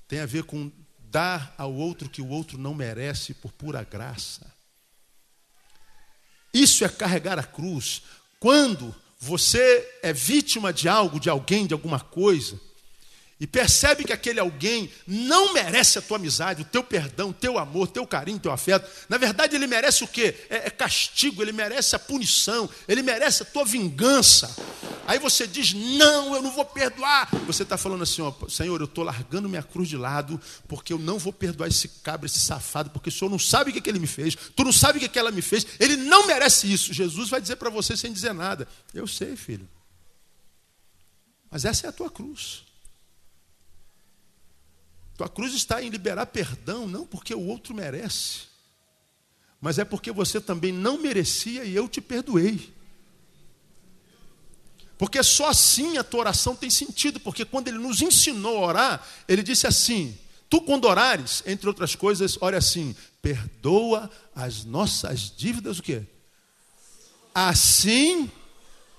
[0.07, 0.71] tem a ver com
[1.11, 4.53] dar ao outro que o outro não merece por pura graça.
[6.53, 8.01] Isso é carregar a cruz.
[8.39, 12.59] Quando você é vítima de algo, de alguém, de alguma coisa,
[13.37, 17.57] e percebe que aquele alguém não merece a tua amizade, o teu perdão, o teu
[17.57, 18.89] amor, o teu carinho, o teu afeto.
[19.09, 20.33] Na verdade, ele merece o quê?
[20.49, 24.55] É, é, castigo, ele merece a punição, ele merece a tua vingança.
[25.05, 27.29] Aí você diz: Não, eu não vou perdoar.
[27.45, 30.97] Você está falando assim: ó, Senhor, eu estou largando minha cruz de lado, porque eu
[30.97, 33.89] não vou perdoar esse cabra, esse safado, porque o Senhor não sabe o que, que
[33.89, 36.71] ele me fez, tu não sabe o que, que ela me fez, ele não merece
[36.71, 36.93] isso.
[36.93, 39.67] Jesus vai dizer para você sem dizer nada: Eu sei, filho.
[41.51, 42.63] Mas essa é a tua cruz.
[45.17, 48.41] Tua cruz está em liberar perdão, não porque o outro merece,
[49.61, 52.73] mas é porque você também não merecia e eu te perdoei.
[54.97, 59.07] Porque só assim a tua oração tem sentido, porque quando ele nos ensinou a orar,
[59.27, 60.17] ele disse assim:
[60.49, 66.03] Tu, quando orares, entre outras coisas, ore assim: perdoa as nossas dívidas, o quê?
[67.33, 68.31] Assim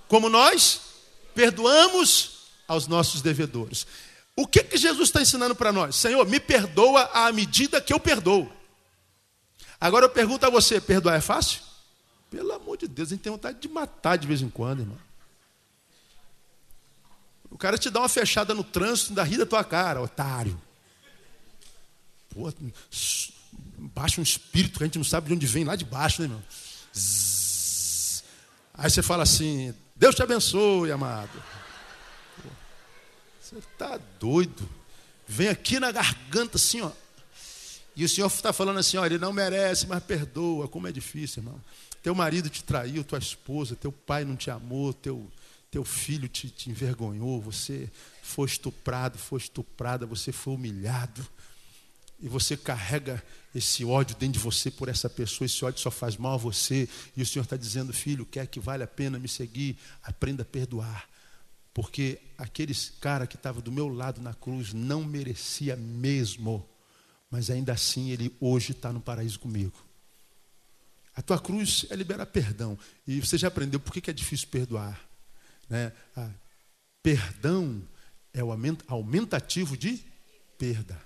[0.09, 0.81] como nós
[1.35, 2.37] perdoamos
[2.69, 3.87] aos nossos devedores.
[4.37, 5.97] O que, que Jesus está ensinando para nós?
[5.97, 8.53] Senhor, me perdoa à medida que eu perdoo.
[9.81, 11.63] Agora eu pergunto a você: perdoar é fácil?
[12.31, 14.99] Pelo amor de Deus, a gente tem vontade de matar de vez em quando, irmão.
[17.51, 20.61] O cara te dá uma fechada no trânsito, da rir da tua cara, otário.
[22.29, 22.53] Pô,
[23.79, 26.29] baixa um espírito que a gente não sabe de onde vem, lá de baixo, né,
[26.29, 26.45] irmão?
[26.95, 28.25] Zzz.
[28.75, 31.43] Aí você fala assim: Deus te abençoe, amado.
[33.47, 34.69] Você está doido.
[35.25, 36.91] Vem aqui na garganta assim, ó.
[37.95, 40.67] E o Senhor está falando assim, ó, ele não merece, mas perdoa.
[40.67, 41.61] Como é difícil, irmão.
[42.03, 45.31] Teu marido te traiu, tua esposa, teu pai não te amou, teu,
[45.71, 47.89] teu filho te, te envergonhou, você
[48.21, 51.25] foi estuprado, foi estuprada, você foi humilhado.
[52.19, 53.23] E você carrega
[53.55, 56.89] esse ódio dentro de você por essa pessoa, esse ódio só faz mal a você.
[57.17, 59.79] E o Senhor está dizendo, filho, quer que vale a pena me seguir?
[60.03, 61.09] Aprenda a perdoar.
[61.77, 66.67] Porque aquele cara que estava do meu lado na cruz não merecia mesmo,
[67.31, 69.77] mas ainda assim ele hoje está no paraíso comigo.
[71.15, 72.79] A tua cruz é liberar perdão.
[73.07, 74.99] E você já aprendeu por que é difícil perdoar.
[75.69, 75.93] Né?
[76.17, 76.31] Ah,
[77.03, 77.87] perdão
[78.33, 78.51] é o
[78.89, 80.03] aumentativo de
[80.57, 80.99] perda.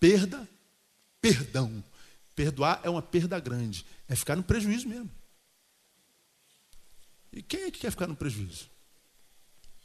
[0.00, 0.48] Perda,
[1.20, 1.84] perdão.
[2.34, 3.86] Perdoar é uma perda grande.
[4.08, 5.08] É ficar no prejuízo mesmo.
[7.32, 8.76] E quem é que quer ficar no prejuízo?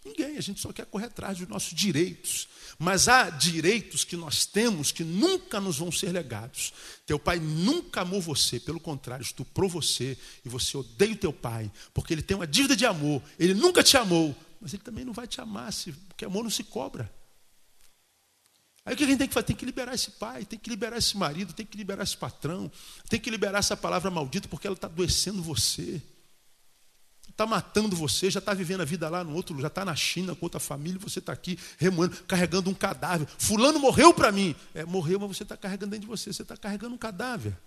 [0.05, 2.47] Ninguém, a gente só quer correr atrás dos nossos direitos.
[2.77, 6.73] Mas há direitos que nós temos que nunca nos vão ser legados.
[7.05, 11.71] Teu pai nunca amou você, pelo contrário, estuprou você e você odeia o teu pai,
[11.93, 13.21] porque ele tem uma dívida de amor.
[13.39, 15.71] Ele nunca te amou, mas ele também não vai te amar,
[16.09, 17.11] porque amor não se cobra.
[18.85, 19.45] Aí o que a gente tem que fazer?
[19.45, 22.69] Tem que liberar esse pai, tem que liberar esse marido, tem que liberar esse patrão,
[23.07, 26.01] tem que liberar essa palavra maldita, porque ela está adoecendo você
[27.33, 30.35] está matando você, já está vivendo a vida lá no outro, já está na China
[30.35, 33.27] com outra família, você está aqui remoendo, carregando um cadáver.
[33.37, 34.55] Fulano morreu para mim.
[34.73, 37.57] É, morreu, mas você está carregando dentro de você, você está carregando um cadáver.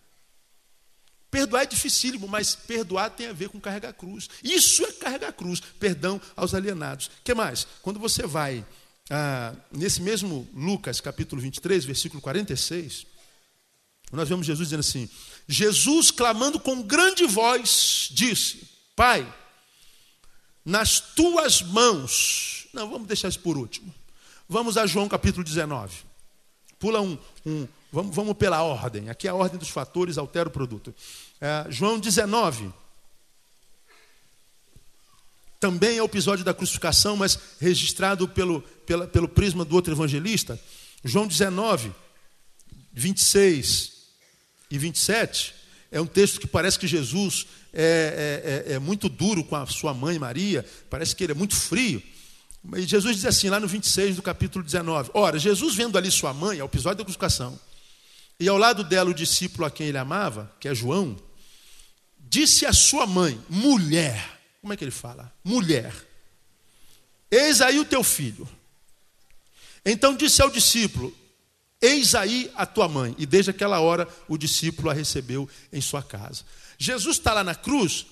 [1.30, 4.30] Perdoar é dificílimo, mas perdoar tem a ver com carregar cruz.
[4.42, 7.10] Isso é carregar cruz, perdão aos alienados.
[7.24, 7.66] Que mais?
[7.82, 8.64] Quando você vai
[9.10, 13.04] ah, nesse mesmo Lucas, capítulo 23, versículo 46,
[14.12, 15.10] nós vemos Jesus dizendo assim:
[15.48, 19.26] Jesus clamando com grande voz, disse: Pai,
[20.66, 22.66] nas tuas mãos.
[22.72, 23.94] Não, vamos deixar isso por último.
[24.48, 25.94] Vamos a João capítulo 19.
[26.78, 29.08] Pula um, um vamos, vamos pela ordem.
[29.08, 30.92] Aqui é a ordem dos fatores altera o produto.
[31.40, 32.72] É, João 19.
[35.60, 40.60] Também é o episódio da crucificação, mas registrado pelo, pela, pelo prisma do outro evangelista.
[41.02, 41.92] João 19,
[42.92, 43.92] 26
[44.70, 45.55] e 27
[45.96, 49.64] é um texto que parece que Jesus é, é, é, é, muito duro com a
[49.64, 52.02] sua mãe Maria, parece que ele é muito frio.
[52.76, 56.34] E Jesus diz assim, lá no 26 do capítulo 19: Ora, Jesus vendo ali sua
[56.34, 57.58] mãe, é o episódio da crucificação,
[58.38, 61.16] e ao lado dela o discípulo a quem ele amava, que é João,
[62.18, 65.32] disse à sua mãe, mulher, como é que ele fala?
[65.42, 65.94] Mulher,
[67.30, 68.46] eis aí o teu filho.
[69.82, 71.16] Então disse ao discípulo:
[71.86, 73.14] Eis aí a tua mãe.
[73.16, 76.42] E desde aquela hora o discípulo a recebeu em sua casa.
[76.76, 78.06] Jesus está lá na cruz,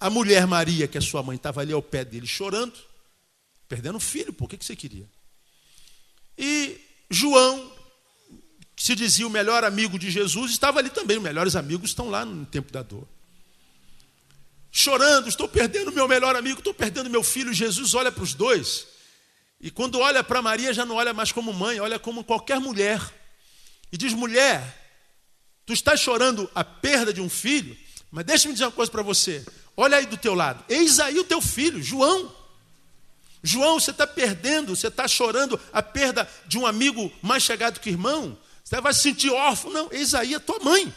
[0.00, 2.74] a mulher Maria, que é sua mãe, estava ali ao pé dele chorando,
[3.68, 5.08] perdendo o filho, por que, que você queria?
[6.36, 7.72] E João,
[8.74, 11.16] que se dizia o melhor amigo de Jesus, estava ali também.
[11.16, 13.06] Os melhores amigos estão lá no tempo da dor.
[14.72, 17.54] Chorando, estou perdendo meu melhor amigo, estou perdendo meu filho.
[17.54, 18.88] Jesus olha para os dois
[19.60, 23.00] e quando olha para Maria, já não olha mais como mãe, olha como qualquer mulher.
[23.92, 24.62] E diz: mulher,
[25.66, 27.76] tu estás chorando a perda de um filho,
[28.10, 29.44] mas deixa-me dizer uma coisa para você.
[29.76, 32.34] Olha aí do teu lado, eis aí o teu filho, João.
[33.42, 37.88] João, você está perdendo, você está chorando a perda de um amigo mais chegado que
[37.90, 38.38] irmão.
[38.62, 39.72] Você vai se sentir órfão.
[39.72, 40.94] Não, eis aí a tua mãe.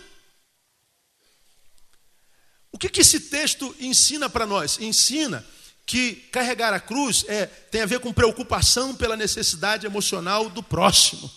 [2.71, 4.78] O que, que esse texto ensina para nós?
[4.80, 5.45] Ensina
[5.86, 11.30] que carregar a cruz é, tem a ver com preocupação pela necessidade emocional do próximo.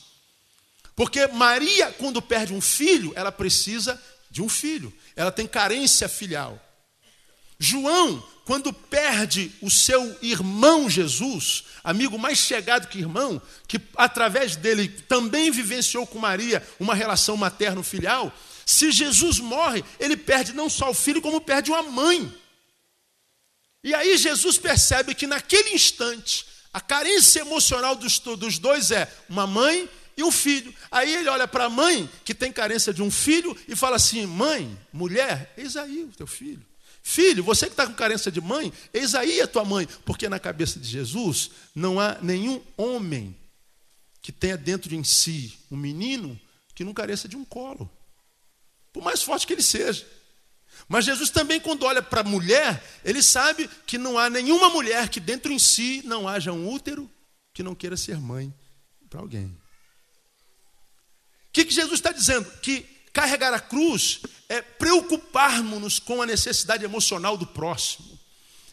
[0.95, 6.63] Porque Maria, quando perde um filho, ela precisa de um filho, ela tem carência filial.
[7.59, 14.89] João, quando perde o seu irmão Jesus, amigo mais chegado que irmão, que através dele
[14.89, 18.33] também vivenciou com Maria uma relação materno-filial,
[18.65, 22.33] se Jesus morre, ele perde não só o filho, como perde uma mãe.
[23.83, 29.47] E aí Jesus percebe que naquele instante, a carência emocional dos, dos dois é uma
[29.47, 30.75] mãe e um filho.
[30.91, 34.27] Aí ele olha para a mãe, que tem carência de um filho, e fala assim:
[34.27, 36.65] Mãe, mulher, eis aí o teu filho.
[37.03, 39.87] Filho, você que está com carência de mãe, eis aí a tua mãe.
[40.05, 43.37] Porque na cabeça de Jesus não há nenhum homem
[44.21, 46.39] que tenha dentro de si um menino
[46.75, 47.89] que não careça de um colo.
[48.93, 50.05] Por mais forte que ele seja.
[50.89, 55.09] Mas Jesus também, quando olha para a mulher, ele sabe que não há nenhuma mulher
[55.09, 57.11] que dentro em si não haja um útero
[57.53, 58.55] que não queira ser mãe
[59.11, 59.47] para alguém.
[59.47, 59.57] O
[61.53, 62.49] que, que Jesus está dizendo?
[62.61, 68.17] Que carregar a cruz é preocuparmos-nos com a necessidade emocional do próximo.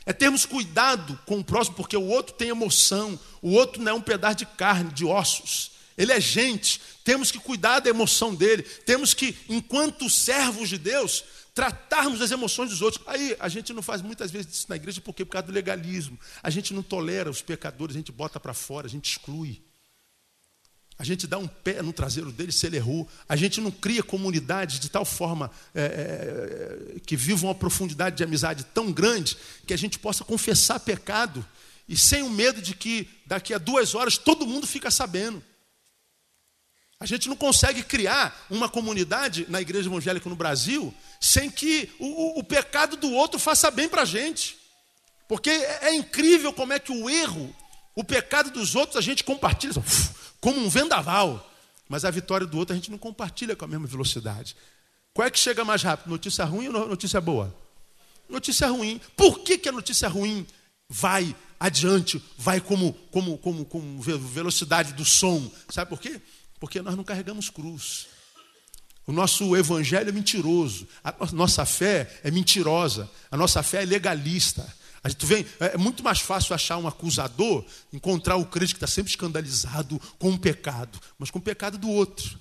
[0.05, 3.95] É termos cuidado com o próximo, porque o outro tem emoção, o outro não é
[3.95, 5.71] um pedaço de carne, de ossos.
[5.97, 11.23] Ele é gente, temos que cuidar da emoção dele, temos que, enquanto servos de Deus,
[11.53, 13.03] tratarmos as emoções dos outros.
[13.07, 16.19] Aí a gente não faz muitas vezes isso na igreja porque por causa do legalismo.
[16.41, 19.61] A gente não tolera os pecadores, a gente bota para fora, a gente exclui.
[20.97, 23.07] A gente dá um pé no traseiro dele se ele errou.
[23.27, 25.81] A gente não cria comunidades de tal forma é,
[26.95, 31.45] é, que vivam uma profundidade de amizade tão grande que a gente possa confessar pecado
[31.89, 35.43] e sem o medo de que daqui a duas horas todo mundo fica sabendo.
[37.03, 42.39] A gente não consegue criar uma comunidade na igreja evangélica no Brasil sem que o,
[42.39, 44.57] o pecado do outro faça bem para a gente.
[45.27, 47.53] Porque é, é incrível como é que o erro,
[47.93, 49.73] o pecado dos outros, a gente compartilha
[50.39, 51.51] como um vendaval.
[51.89, 54.55] Mas a vitória do outro a gente não compartilha com a mesma velocidade.
[55.13, 56.09] Qual é que chega mais rápido?
[56.09, 57.53] Notícia ruim ou notícia boa?
[58.29, 59.01] Notícia ruim.
[59.17, 60.47] Por que, que a notícia ruim
[60.87, 65.51] vai adiante, vai como, como, como, como velocidade do som?
[65.69, 66.21] Sabe por quê?
[66.63, 68.07] Porque nós não carregamos cruz.
[69.05, 70.87] O nosso evangelho é mentiroso.
[71.03, 73.11] A nossa fé é mentirosa.
[73.29, 74.73] A nossa fé é legalista.
[75.03, 78.87] A gente vem, é muito mais fácil achar um acusador, encontrar o crente que está
[78.87, 82.39] sempre escandalizado com um pecado, mas com o pecado do outro.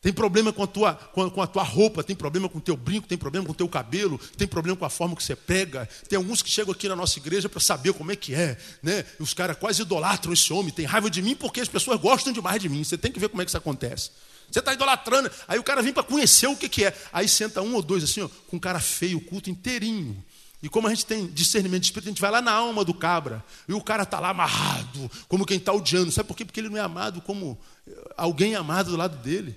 [0.00, 3.06] Tem problema com a, tua, com a tua roupa, tem problema com o teu brinco,
[3.06, 5.86] tem problema com o teu cabelo, tem problema com a forma que você pega.
[6.08, 8.56] Tem alguns que chegam aqui na nossa igreja para saber como é que é.
[8.82, 9.04] Né?
[9.18, 12.62] Os caras quase idolatram esse homem, tem raiva de mim porque as pessoas gostam demais
[12.62, 12.82] de mim.
[12.82, 14.10] Você tem que ver como é que isso acontece.
[14.50, 16.96] Você está idolatrando, aí o cara vem para conhecer o que, que é.
[17.12, 20.24] Aí senta um ou dois assim, ó, com um cara feio, o culto inteirinho.
[20.62, 22.92] E como a gente tem discernimento de espírito, a gente vai lá na alma do
[22.92, 26.10] cabra, e o cara está lá amarrado, como quem está odiando.
[26.10, 26.44] Sabe por quê?
[26.44, 27.58] Porque ele não é amado como
[28.16, 29.56] alguém amado do lado dele.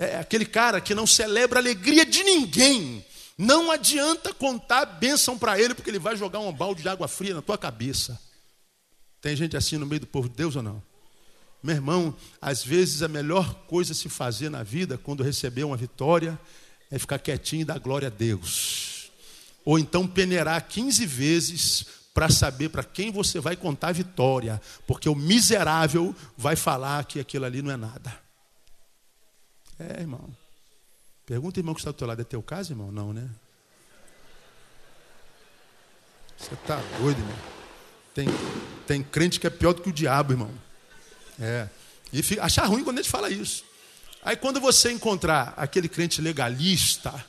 [0.00, 3.04] É aquele cara que não celebra a alegria de ninguém.
[3.36, 7.34] Não adianta contar bênção para ele, porque ele vai jogar um balde de água fria
[7.34, 8.18] na tua cabeça.
[9.20, 10.82] Tem gente assim no meio do povo de Deus ou não?
[11.62, 15.76] Meu irmão, às vezes a melhor coisa a se fazer na vida, quando receber uma
[15.76, 16.40] vitória,
[16.90, 19.10] é ficar quietinho e dar glória a Deus.
[19.66, 21.84] Ou então peneirar 15 vezes
[22.14, 27.20] para saber para quem você vai contar a vitória, porque o miserável vai falar que
[27.20, 28.29] aquilo ali não é nada.
[29.80, 30.28] É, irmão.
[31.24, 32.20] Pergunta, irmão, que está do teu lado.
[32.20, 32.92] É teu caso, irmão?
[32.92, 33.28] Não, né?
[36.36, 37.38] Você está doido, irmão.
[38.14, 38.26] Tem,
[38.86, 40.50] tem crente que é pior do que o diabo, irmão.
[41.40, 41.68] É.
[42.12, 43.64] E fica, acha ruim quando a gente fala isso.
[44.22, 47.24] Aí quando você encontrar aquele crente legalista,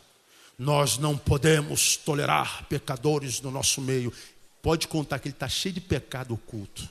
[0.59, 4.11] nós não podemos tolerar pecadores no nosso meio.
[4.61, 6.89] Pode contar que ele está cheio de pecado oculto.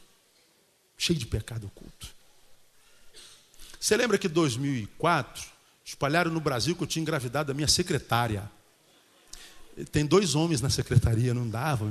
[0.96, 2.19] Cheio de pecado oculto.
[3.80, 5.42] Você lembra que em 2004
[5.82, 8.48] espalharam no Brasil que eu tinha engravidado da minha secretária?
[9.90, 11.90] Tem dois homens na secretaria, não dava.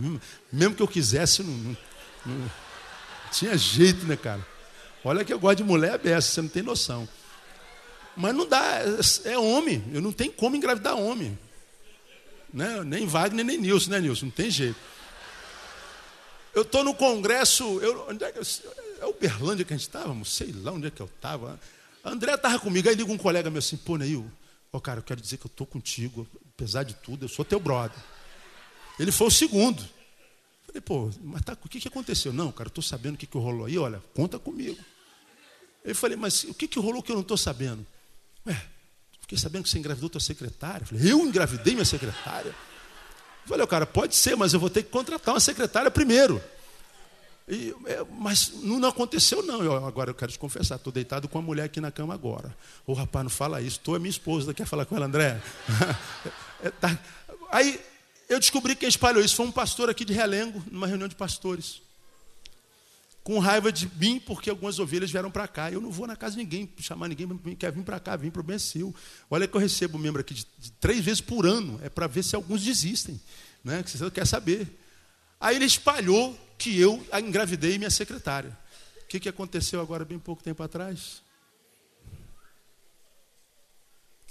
[0.53, 1.77] Mesmo que eu quisesse, não, não,
[2.27, 2.51] não
[3.31, 4.45] tinha jeito, né, cara?
[5.03, 7.09] Olha que eu gosto de mulher beça, você não tem noção.
[8.15, 8.81] Mas não dá,
[9.25, 9.83] é homem.
[9.91, 11.39] Eu não tenho como engravidar homem.
[12.53, 12.83] Né?
[12.83, 14.25] Nem Wagner, nem Nilson, né, Nilson?
[14.25, 14.79] Não tem jeito.
[16.53, 17.79] Eu estou no congresso.
[17.79, 18.39] Eu, onde é, que,
[18.99, 20.13] é Uberlândia que a gente estava?
[20.25, 21.59] Sei lá onde é que eu estava.
[22.03, 22.89] André estava comigo.
[22.89, 24.29] Aí liga um colega meu assim: pô, Neil,
[24.71, 26.27] oh, cara, eu quero dizer que eu estou contigo.
[26.53, 27.97] Apesar de tudo, eu sou teu brother.
[28.99, 29.81] Ele foi o segundo.
[30.65, 32.31] Falei, pô, mas tá, o que, que aconteceu?
[32.31, 34.77] Não, cara, eu estou sabendo o que, que rolou aí, olha, conta comigo.
[35.83, 37.85] Eu falei, mas o que, que rolou que eu não estou sabendo?
[38.45, 38.67] Ué,
[39.21, 40.83] fiquei sabendo que você engravidou tua secretária.
[40.83, 42.49] Eu falei, eu engravidei minha secretária?
[42.49, 46.39] Eu falei, cara, pode ser, mas eu vou ter que contratar uma secretária primeiro.
[47.49, 49.63] E, é, mas não, aconteceu, não.
[49.63, 52.55] Eu, agora eu quero te confessar, estou deitado com a mulher aqui na cama agora.
[52.85, 53.77] Ô rapaz, não fala isso.
[53.77, 55.41] Estou é minha esposa, quer falar com ela, André?
[56.61, 56.97] é, tá.
[57.51, 57.81] Aí
[58.29, 61.15] eu descobri que quem espalhou isso foi um pastor aqui de Relengo, numa reunião de
[61.15, 61.81] pastores.
[63.23, 65.71] Com raiva de mim, porque algumas ovelhas vieram para cá.
[65.71, 67.27] Eu não vou na casa de ninguém, chamar ninguém,
[67.57, 68.93] quer vir para cá, vim para o Bencil.
[69.27, 72.23] Olha que eu recebo membro aqui de, de três vezes por ano, é para ver
[72.23, 73.19] se alguns desistem,
[73.63, 73.81] né?
[73.81, 74.78] que você quer saber.
[75.39, 78.57] Aí ele espalhou que eu engravidei minha secretária.
[79.03, 81.21] O que, que aconteceu agora, bem pouco tempo atrás?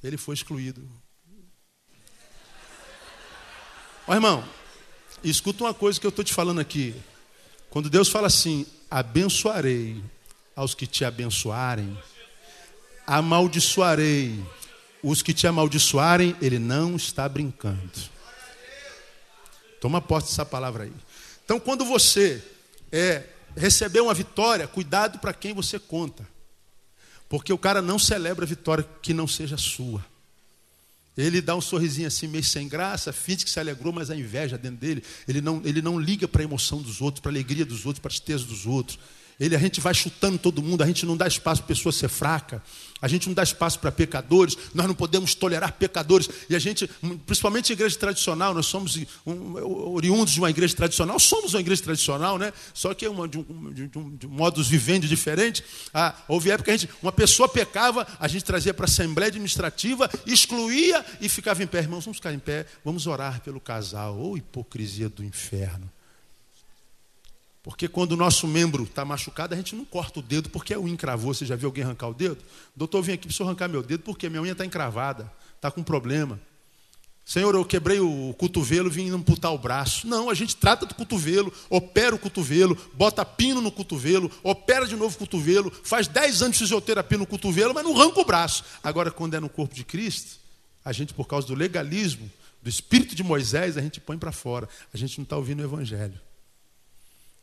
[0.03, 0.89] Ele foi excluído.
[4.07, 4.47] Ó irmão,
[5.25, 6.95] escuta uma coisa que eu estou te falando aqui.
[7.71, 10.03] Quando Deus fala assim, abençoarei
[10.55, 11.99] aos que te abençoarem,
[13.07, 14.43] amaldiçoarei
[15.03, 18.18] os que te amaldiçoarem, ele não está brincando.
[19.81, 20.93] Toma posse dessa palavra aí.
[21.45, 22.43] Então, quando você
[22.93, 23.25] é,
[23.57, 26.27] receber uma vitória, cuidado para quem você conta.
[27.29, 30.05] Porque o cara não celebra a vitória que não seja sua.
[31.17, 34.57] Ele dá um sorrisinho assim, meio sem graça, finge que se alegrou, mas a inveja
[34.57, 35.03] dentro dele.
[35.27, 38.01] Ele não, ele não liga para a emoção dos outros, para a alegria dos outros,
[38.01, 38.99] para a tristeza dos outros.
[39.39, 42.09] Ele, a gente vai chutando todo mundo, a gente não dá espaço para pessoa ser
[42.09, 42.63] fraca,
[43.01, 46.29] a gente não dá espaço para pecadores, nós não podemos tolerar pecadores.
[46.49, 46.89] E a gente,
[47.27, 52.39] principalmente em igreja tradicional, nós somos oriundos de uma igreja tradicional, somos uma igreja tradicional,
[52.39, 52.53] né?
[52.75, 55.65] Só que é uma, de, um, de, um, de um modus vivendi diferente.
[55.93, 59.29] Ah, houve época que a gente, uma pessoa pecava, a gente trazia para a Assembleia
[59.29, 61.79] Administrativa, excluía e ficava em pé.
[61.79, 64.19] Irmãos, vamos ficar em pé, vamos orar pelo casal.
[64.19, 65.91] Ou oh, hipocrisia do inferno.
[67.69, 70.81] Porque quando o nosso membro está machucado, a gente não corta o dedo porque a
[70.81, 71.35] unha encravou.
[71.35, 72.39] Você já viu alguém arrancar o dedo?
[72.75, 75.71] Doutor, vim aqui para o senhor arrancar meu dedo porque minha unha está encravada, está
[75.71, 76.41] com problema.
[77.27, 80.07] Senhor, eu quebrei o cotovelo, vim amputar o braço.
[80.07, 84.97] Não, a gente trata do cotovelo, opera o cotovelo, bota pino no cotovelo, opera de
[84.97, 88.65] novo o cotovelo, faz 10 anos de fisioterapia no cotovelo, mas não arranca o braço.
[88.83, 90.39] Agora, quando é no corpo de Cristo,
[90.83, 92.31] a gente, por causa do legalismo,
[92.63, 94.67] do espírito de Moisés, a gente põe para fora.
[94.95, 96.19] A gente não está ouvindo o evangelho.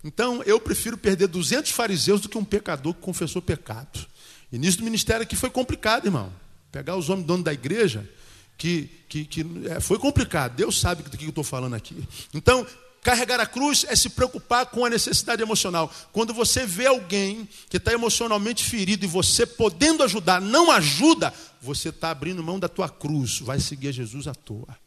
[0.05, 4.05] Então, eu prefiro perder 200 fariseus do que um pecador que confessou pecado.
[4.51, 6.31] Início do ministério aqui foi complicado, irmão.
[6.71, 8.07] Pegar os homens donos da igreja,
[8.55, 10.55] que, que, que é, foi complicado.
[10.55, 12.07] Deus sabe do que eu estou falando aqui.
[12.35, 12.67] Então,
[13.01, 15.91] carregar a cruz é se preocupar com a necessidade emocional.
[16.11, 21.89] Quando você vê alguém que está emocionalmente ferido e você podendo ajudar, não ajuda, você
[21.89, 23.39] está abrindo mão da tua cruz.
[23.39, 24.77] Vai seguir Jesus à toa.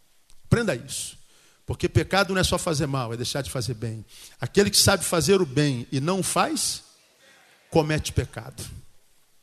[0.44, 1.17] Aprenda isso.
[1.68, 4.02] Porque pecado não é só fazer mal, é deixar de fazer bem.
[4.40, 6.82] Aquele que sabe fazer o bem e não faz,
[7.68, 8.64] comete pecado.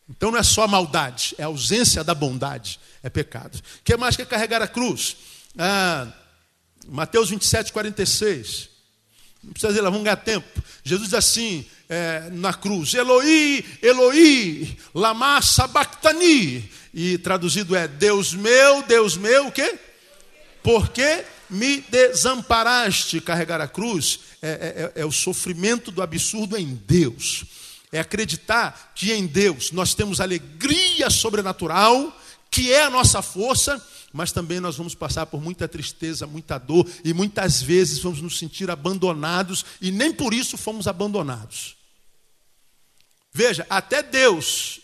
[0.09, 3.57] Então não é só maldade, é ausência da bondade, é pecado.
[3.57, 5.17] O que mais que é carregar a cruz?
[5.55, 6.07] Ah,
[6.87, 8.69] Mateus 27, 46.
[9.43, 10.63] Não precisa dizer, vamos ganhar tempo.
[10.83, 16.71] Jesus diz assim é, na cruz: Eloi, Eloi, lama sabachthani.
[16.91, 19.77] E traduzido é: Deus meu, Deus meu, o quê?
[20.63, 21.23] Por quê?
[21.49, 23.21] Me desamparaste.
[23.21, 27.45] Carregar a cruz é, é, é, é o sofrimento do absurdo em Deus.
[27.91, 32.15] É acreditar que em Deus nós temos alegria sobrenatural,
[32.51, 33.81] que é a nossa força,
[34.11, 38.39] mas também nós vamos passar por muita tristeza, muita dor, e muitas vezes vamos nos
[38.39, 41.75] sentir abandonados, e nem por isso fomos abandonados.
[43.33, 44.79] Veja, até Deus,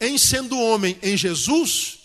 [0.00, 1.98] em sendo homem em Jesus,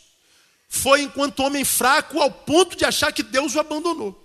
[0.74, 4.18] foi enquanto homem fraco ao ponto de achar que Deus o abandonou.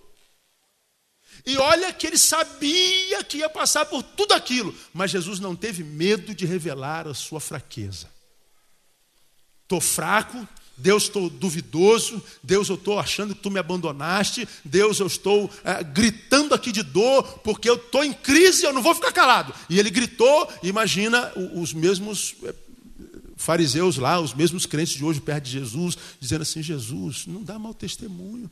[1.44, 5.82] E olha que ele sabia que ia passar por tudo aquilo, mas Jesus não teve
[5.82, 8.08] medo de revelar a sua fraqueza.
[9.64, 15.08] Estou fraco, Deus, estou duvidoso, Deus, eu estou achando que tu me abandonaste, Deus, eu
[15.08, 19.10] estou é, gritando aqui de dor, porque eu estou em crise eu não vou ficar
[19.10, 19.52] calado.
[19.68, 22.54] E ele gritou, imagina os mesmos é,
[23.36, 27.58] fariseus lá, os mesmos crentes de hoje perto de Jesus, dizendo assim: Jesus, não dá
[27.58, 28.50] mau testemunho.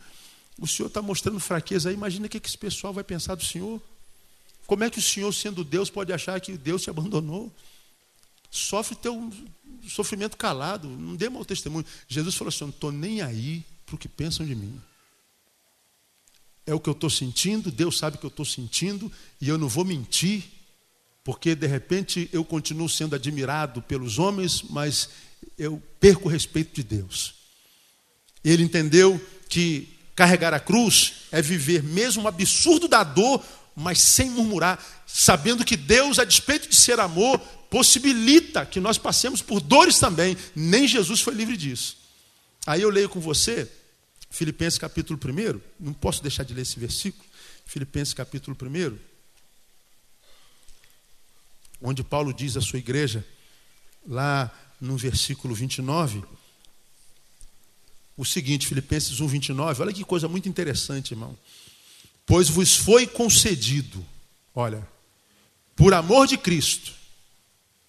[0.59, 3.80] O Senhor está mostrando fraqueza aí, imagina o que esse pessoal vai pensar do Senhor.
[4.66, 7.53] Como é que o Senhor, sendo Deus, pode achar que Deus te abandonou?
[8.51, 9.32] Sofre teu
[9.89, 11.85] sofrimento calado, não dê mau testemunho.
[12.07, 14.80] Jesus falou assim: não estou nem aí para o que pensam de mim.
[16.66, 19.59] É o que eu estou sentindo, Deus sabe o que eu estou sentindo, e eu
[19.59, 20.45] não vou mentir,
[21.24, 25.08] porque de repente eu continuo sendo admirado pelos homens, mas
[25.58, 27.34] eu perco o respeito de Deus.
[28.44, 33.44] Ele entendeu que Carregar a cruz é viver mesmo o absurdo da dor,
[33.74, 39.42] mas sem murmurar, sabendo que Deus, a despeito de ser amor, possibilita que nós passemos
[39.42, 40.36] por dores também.
[40.54, 41.96] Nem Jesus foi livre disso.
[42.64, 43.68] Aí eu leio com você,
[44.30, 47.24] Filipenses capítulo 1, não posso deixar de ler esse versículo,
[47.66, 48.96] Filipenses capítulo 1,
[51.80, 53.24] onde Paulo diz à sua igreja,
[54.06, 54.50] lá
[54.80, 56.22] no versículo 29,
[58.16, 61.36] o seguinte, Filipenses 1, 29, olha que coisa muito interessante, irmão.
[62.26, 64.04] Pois vos foi concedido,
[64.54, 64.86] olha,
[65.74, 66.92] por amor de Cristo,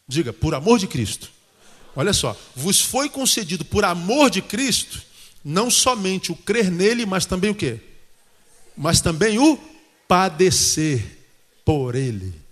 [0.08, 1.32] diga, por amor de Cristo,
[1.96, 5.02] olha só, vos foi concedido por amor de Cristo,
[5.44, 7.80] não somente o crer nele, mas também o quê?
[8.76, 9.58] Mas também o
[10.08, 11.20] padecer
[11.64, 12.45] por ele.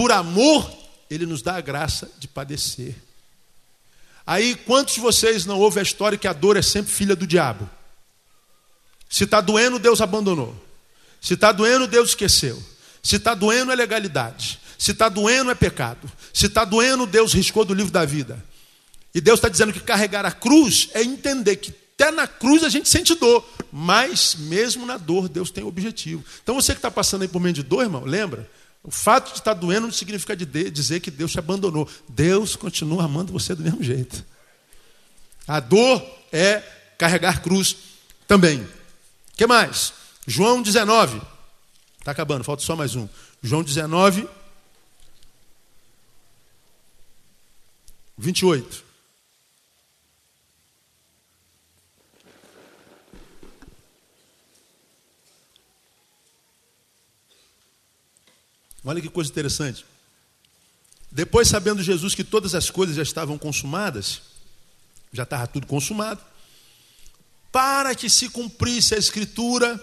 [0.00, 0.66] Por amor,
[1.10, 2.94] ele nos dá a graça de padecer.
[4.26, 7.26] Aí, quantos de vocês não ouvem a história que a dor é sempre filha do
[7.26, 7.68] diabo?
[9.10, 10.56] Se está doendo, Deus abandonou.
[11.20, 12.62] Se está doendo, Deus esqueceu.
[13.02, 14.58] Se está doendo, é legalidade.
[14.78, 16.10] Se está doendo, é pecado.
[16.32, 18.42] Se está doendo, Deus riscou do livro da vida.
[19.14, 22.70] E Deus está dizendo que carregar a cruz é entender que até na cruz a
[22.70, 26.24] gente sente dor, mas mesmo na dor Deus tem objetivo.
[26.42, 28.48] Então você que está passando aí por meio de dor, irmão, lembra?
[28.82, 31.88] O fato de estar doendo não significa dizer que Deus te abandonou.
[32.08, 34.24] Deus continua amando você do mesmo jeito.
[35.46, 36.02] A dor
[36.32, 36.60] é
[36.96, 37.76] carregar cruz
[38.26, 38.62] também.
[38.62, 38.68] O
[39.36, 39.92] que mais?
[40.26, 41.20] João 19.
[41.98, 43.06] Está acabando, falta só mais um.
[43.42, 44.26] João 19,
[48.16, 48.89] 28.
[58.84, 59.84] Olha que coisa interessante.
[61.10, 64.22] Depois, sabendo Jesus que todas as coisas já estavam consumadas,
[65.12, 66.20] já estava tudo consumado,
[67.50, 69.78] para que se cumprisse a Escritura,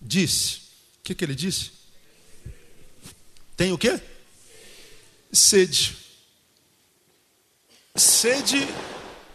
[0.00, 0.56] disse:
[0.98, 1.70] O que, que ele disse?
[3.56, 4.00] Tem o quê?
[5.32, 5.96] Sede.
[7.94, 8.66] Sede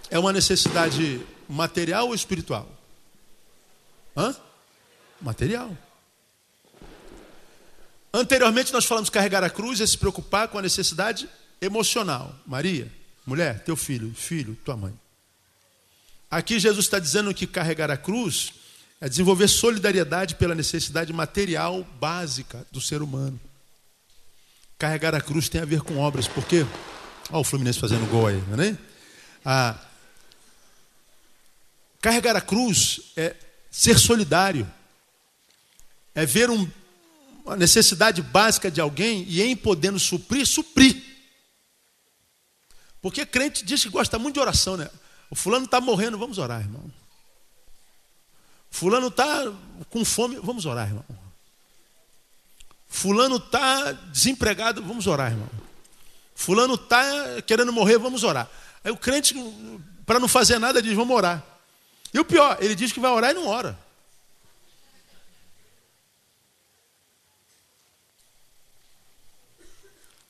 [0.09, 2.69] é uma necessidade material ou espiritual?
[4.17, 4.35] Hã?
[5.21, 5.77] Material.
[8.15, 11.27] Anteriormente nós falamos carregar a cruz é se preocupar com a necessidade
[11.59, 12.33] emocional.
[12.47, 12.89] Maria,
[13.25, 14.97] mulher, teu filho, filho, tua mãe.
[16.31, 18.53] Aqui Jesus está dizendo que carregar a cruz
[19.01, 23.37] é desenvolver solidariedade pela necessidade material básica do ser humano.
[24.79, 26.65] Carregar a cruz tem a ver com obras, porque
[27.29, 28.77] olha o Fluminense fazendo gol aí, não é?
[29.43, 29.77] Ah,
[31.99, 33.35] carregar a cruz é
[33.69, 34.65] ser solidário,
[36.13, 36.65] é ver um,
[37.45, 41.01] uma necessidade básica de alguém e em podendo suprir, suprir.
[43.01, 44.89] Porque crente diz que gosta muito de oração, né?
[45.29, 46.83] O fulano está morrendo, vamos orar, irmão.
[48.71, 49.43] Fulano está
[49.89, 51.05] com fome, vamos orar, irmão.
[52.87, 55.49] Fulano está desempregado, vamos orar, irmão.
[56.33, 58.49] Fulano está querendo morrer, vamos orar.
[58.83, 59.35] Aí o crente,
[60.05, 61.43] para não fazer nada, diz: vamos orar.
[62.13, 63.84] E o pior, ele diz que vai orar e não ora.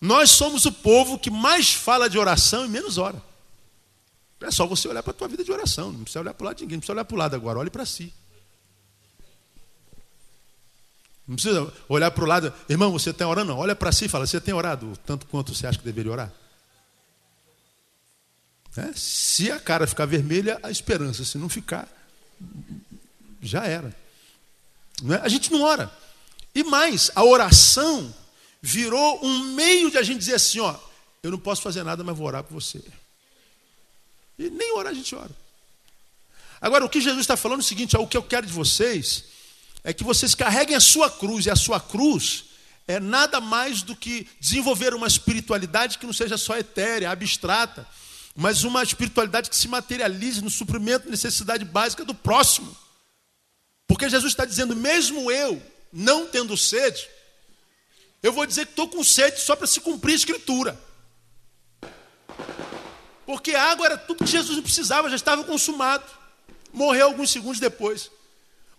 [0.06, 3.22] Nós somos o povo que mais fala de oração e menos ora.
[4.40, 6.46] É só você olhar para a tua vida de oração, não precisa olhar para o
[6.46, 8.14] lado de ninguém, não precisa olhar para o lado agora, olhe para si.
[11.28, 13.54] Não precisa olhar para o lado, irmão, você está orando?
[13.54, 16.12] Não, olha para si e fala, você tem orado tanto quanto você acha que deveria
[16.12, 16.32] orar?
[18.78, 18.92] É?
[18.94, 21.88] Se a cara ficar vermelha, a esperança, se não ficar,
[23.42, 23.96] já era.
[25.02, 25.22] Não é?
[25.22, 25.92] A gente não ora.
[26.54, 28.14] E mais, a oração
[28.66, 30.76] virou um meio de a gente dizer assim, ó,
[31.22, 32.84] eu não posso fazer nada, mas vou orar por você.
[34.40, 35.30] E nem orar a gente ora.
[36.60, 38.52] Agora, o que Jesus está falando é o seguinte: ó, o que eu quero de
[38.52, 39.26] vocês
[39.84, 42.46] é que vocês carreguem a sua cruz, e a sua cruz
[42.88, 47.88] é nada mais do que desenvolver uma espiritualidade que não seja só etérea, abstrata,
[48.36, 52.76] mas uma espiritualidade que se materialize no suprimento da necessidade básica do próximo.
[53.88, 55.62] Porque Jesus está dizendo, mesmo eu,
[55.94, 57.08] não tendo sede,
[58.26, 60.80] eu vou dizer que estou com sede só para se cumprir a escritura.
[63.24, 66.04] Porque a água era tudo que Jesus precisava, já estava consumado.
[66.74, 68.10] Morreu alguns segundos depois.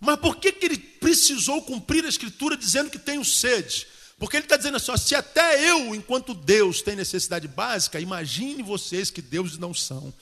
[0.01, 3.87] Mas por que, que ele precisou cumprir a escritura dizendo que tenho sede?
[4.19, 8.65] Porque ele está dizendo assim: ó, se até eu, enquanto Deus, tem necessidade básica, imagine
[8.65, 10.13] vocês que deuses não são.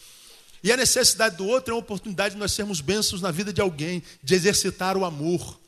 [0.62, 3.62] E a necessidade do outro é uma oportunidade de nós sermos bênçãos na vida de
[3.62, 5.63] alguém, de exercitar o amor.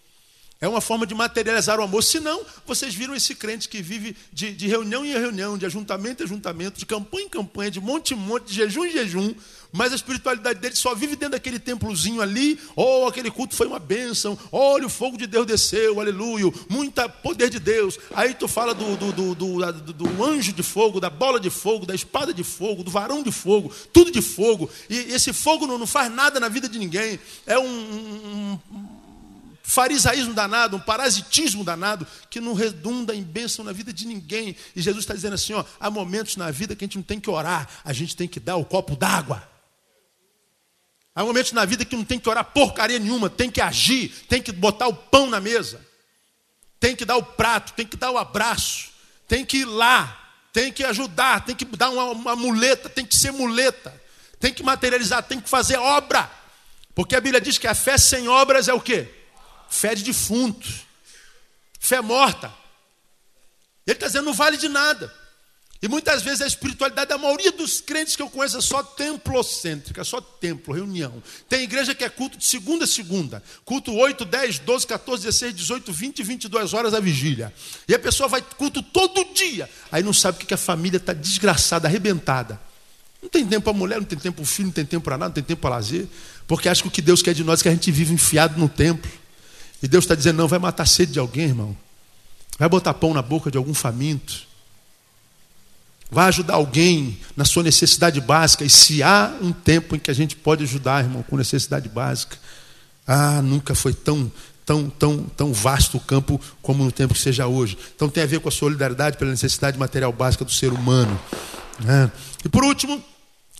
[0.58, 2.02] É uma forma de materializar o amor.
[2.02, 6.26] Senão, vocês viram esse crente que vive de, de, reunião em reunião, de ajuntamento em
[6.26, 9.34] ajuntamento, de campanha em campanha, de monte em monte, de jejum em jejum,
[9.70, 12.58] mas a espiritualidade dele só vive dentro daquele templozinho ali.
[12.74, 14.38] Oh, aquele culto foi uma bênção.
[14.50, 16.50] Olha, o fogo de Deus desceu, aleluia.
[16.70, 17.98] Muita poder de Deus.
[18.14, 21.84] Aí tu fala do, do, do, do, do anjo de fogo, da bola de fogo,
[21.84, 24.70] da espada de fogo, do varão de fogo, tudo de fogo.
[24.88, 27.20] E esse fogo não, não faz nada na vida de ninguém.
[27.46, 28.58] É um, um
[29.66, 34.54] farisaísmo danado, um parasitismo danado, que não redunda em bênção na vida de ninguém.
[34.76, 37.18] E Jesus está dizendo assim: ó, há momentos na vida que a gente não tem
[37.18, 39.42] que orar, a gente tem que dar o copo d'água.
[41.12, 44.40] Há momentos na vida que não tem que orar porcaria nenhuma, tem que agir, tem
[44.40, 45.84] que botar o pão na mesa,
[46.78, 48.90] tem que dar o prato, tem que dar o abraço,
[49.26, 53.16] tem que ir lá, tem que ajudar, tem que dar uma, uma muleta, tem que
[53.16, 54.00] ser muleta,
[54.38, 56.30] tem que materializar, tem que fazer obra.
[56.94, 59.15] Porque a Bíblia diz que a fé sem obras é o quê?
[59.76, 60.66] Fé de defunto,
[61.78, 62.50] fé morta.
[63.86, 65.12] Ele está dizendo, não vale de nada.
[65.82, 70.02] E muitas vezes a espiritualidade da maioria dos crentes que eu conheço é só templocêntrica,
[70.02, 71.22] só templo, reunião.
[71.46, 73.42] Tem igreja que é culto de segunda a segunda.
[73.66, 77.52] Culto 8, 10, 12, 14, 16, 18, 20 e 22 horas a vigília.
[77.86, 79.68] E a pessoa vai culto todo dia.
[79.92, 82.58] Aí não sabe o que a família está desgraçada, arrebentada.
[83.20, 85.18] Não tem tempo para mulher, não tem tempo para o filho, não tem tempo para
[85.18, 86.06] nada, não tem tempo para lazer.
[86.46, 88.58] Porque acha que o que Deus quer de nós é que a gente vive enfiado
[88.58, 89.10] no templo.
[89.82, 91.76] E Deus está dizendo, não, vai matar sede de alguém, irmão.
[92.58, 94.46] Vai botar pão na boca de algum faminto.
[96.10, 98.64] Vai ajudar alguém na sua necessidade básica.
[98.64, 102.36] E se há um tempo em que a gente pode ajudar, irmão, com necessidade básica,
[103.06, 104.30] ah, nunca foi tão,
[104.64, 107.76] tão, tão, tão vasto o campo como no tempo que seja hoje.
[107.94, 111.18] Então tem a ver com a solidariedade pela necessidade material básica do ser humano.
[111.78, 112.10] Né?
[112.44, 113.02] E por último,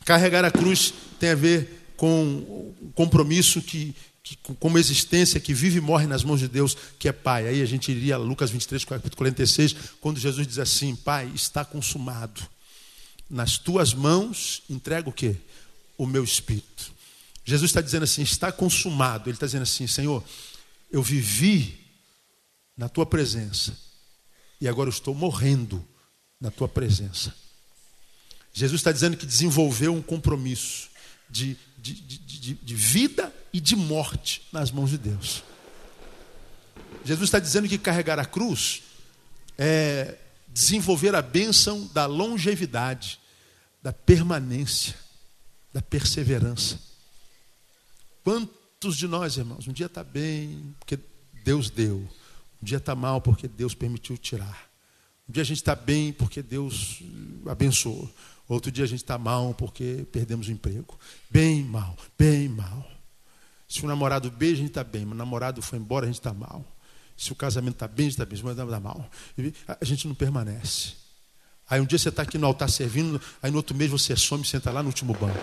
[0.04, 3.94] carregar a cruz tem a ver com o compromisso que,
[4.26, 7.46] que, como existência que vive e morre nas mãos de Deus, que é Pai.
[7.46, 11.64] Aí a gente iria a Lucas 23, capítulo 46, quando Jesus diz assim: Pai, está
[11.64, 12.42] consumado.
[13.30, 15.36] Nas tuas mãos entrego o quê?
[15.96, 16.92] O meu espírito.
[17.44, 19.30] Jesus está dizendo assim: está consumado.
[19.30, 20.24] Ele está dizendo assim: Senhor,
[20.90, 21.78] eu vivi
[22.76, 23.78] na tua presença
[24.60, 25.86] e agora eu estou morrendo
[26.40, 27.32] na tua presença.
[28.52, 30.88] Jesus está dizendo que desenvolveu um compromisso
[31.30, 31.56] de,
[31.94, 35.42] de, de, de, vida e de morte nas mãos de Deus.
[37.04, 38.82] Jesus está dizendo que carregar a cruz
[39.58, 40.18] é
[40.48, 43.20] desenvolver a bênção da longevidade,
[43.82, 44.94] da permanência,
[45.72, 46.80] da perseverança.
[48.24, 50.98] Quantos de nós, irmãos, um dia está bem porque
[51.44, 54.70] Deus deu, um dia está mal porque Deus permitiu tirar,
[55.28, 57.02] um dia a gente está bem porque Deus
[57.46, 58.10] abençoou,
[58.48, 60.98] Outro dia a gente está mal porque perdemos o emprego.
[61.28, 62.88] Bem mal, bem mal.
[63.68, 66.20] Se o namorado beija, a gente está bem, mas o namorado foi embora, a gente
[66.20, 66.64] está mal.
[67.16, 69.10] Se o casamento está bem, a gente está bem, mas está mal.
[69.80, 70.92] A gente não permanece.
[71.68, 74.44] Aí um dia você está aqui no altar servindo, aí no outro mês você some
[74.44, 75.38] e senta lá no último banco.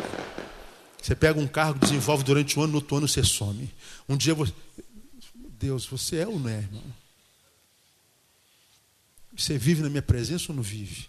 [1.02, 3.70] Você pega um cargo, desenvolve durante um ano, no outro ano você some.
[4.08, 4.54] Um dia você.
[5.60, 6.84] Deus, você é ou não é, irmão?
[9.36, 11.08] Você vive na minha presença ou não vive?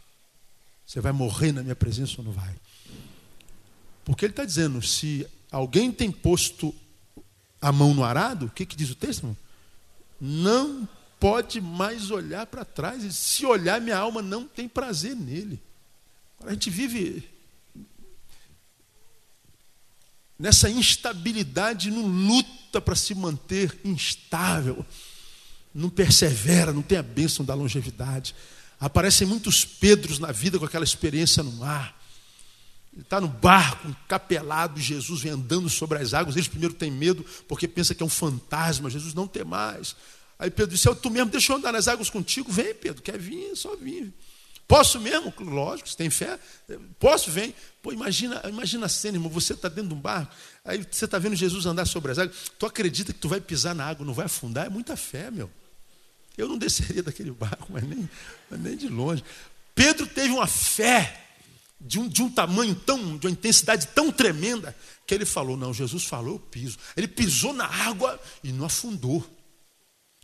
[0.87, 2.55] Você vai morrer na minha presença ou não vai?
[4.05, 6.75] Porque ele está dizendo: se alguém tem posto
[7.61, 9.37] a mão no arado, o que, que diz o texto?
[10.21, 10.87] Não
[11.19, 13.03] pode mais olhar para trás.
[13.03, 15.61] E se olhar, minha alma não tem prazer nele.
[16.45, 17.27] A gente vive
[20.39, 24.85] nessa instabilidade, não luta para se manter instável,
[25.75, 28.35] não persevera, não tem a bênção da longevidade.
[28.81, 31.99] Aparecem muitos Pedros na vida com aquela experiência no mar.
[32.93, 36.37] Ele está no barco, encapelado, Jesus vem andando sobre as águas.
[36.37, 38.89] Eles primeiro têm medo, porque pensa que é um fantasma.
[38.89, 39.97] Jesus não tem mais.
[40.39, 42.53] Aí Pedro disse: Tu mesmo, deixa eu andar nas águas contigo.
[42.53, 43.57] Vem, Pedro, quer vir?
[43.57, 44.13] Só vir.
[44.67, 45.33] Posso mesmo?
[45.41, 46.39] Lógico, se tem fé.
[46.99, 47.55] Posso, vem.
[47.83, 49.31] Pô, imagina, imagina a cena, irmão.
[49.31, 50.33] Você está dentro de um barco,
[50.65, 52.37] aí você está vendo Jesus andar sobre as águas.
[52.59, 54.67] Tu acredita que tu vai pisar na água, não vai afundar?
[54.67, 55.51] É muita fé, meu.
[56.37, 58.09] Eu não desceria daquele barco, mas nem,
[58.51, 59.23] mas nem de longe.
[59.75, 61.21] Pedro teve uma fé
[61.81, 64.75] de um, de um tamanho tão, de uma intensidade tão tremenda,
[65.07, 66.79] que ele falou: Não, Jesus falou, eu piso.
[66.97, 69.25] Ele pisou na água e não afundou.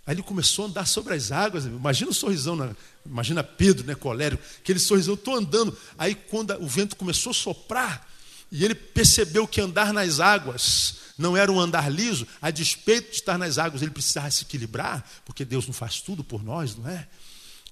[0.07, 1.67] Aí ele começou a andar sobre as águas.
[1.67, 5.77] Imagina o sorrisão, na, imagina Pedro, né, colérico, aquele sorrisão, estou andando.
[5.99, 8.09] Aí quando o vento começou a soprar,
[8.51, 13.17] e ele percebeu que andar nas águas não era um andar liso, a despeito de
[13.17, 16.89] estar nas águas, ele precisava se equilibrar, porque Deus não faz tudo por nós, não
[16.89, 17.07] é?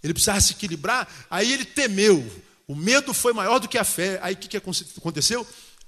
[0.02, 2.44] Ele precisava se equilibrar, aí ele temeu.
[2.66, 4.20] O medo foi maior do que a fé.
[4.22, 5.46] Aí o que, que aconteceu?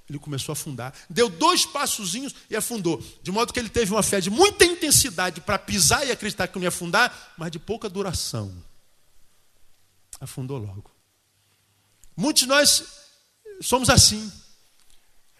[0.09, 0.93] Ele começou a afundar.
[1.09, 3.01] Deu dois passozinhos e afundou.
[3.21, 6.55] De modo que ele teve uma fé de muita intensidade para pisar e acreditar que
[6.55, 8.51] não ia afundar, mas de pouca duração.
[10.19, 10.91] Afundou logo.
[12.17, 12.83] Muitos de nós
[13.61, 14.29] somos assim.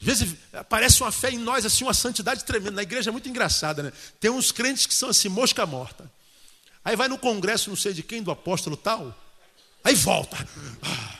[0.01, 2.71] Às vezes aparece uma fé em nós, assim, uma santidade tremenda.
[2.71, 3.93] Na igreja é muito engraçada, né?
[4.19, 6.09] Tem uns crentes que são assim, mosca morta.
[6.83, 9.15] Aí vai no congresso, não sei de quem, do apóstolo tal,
[9.83, 10.35] aí volta.
[10.81, 11.19] Ah,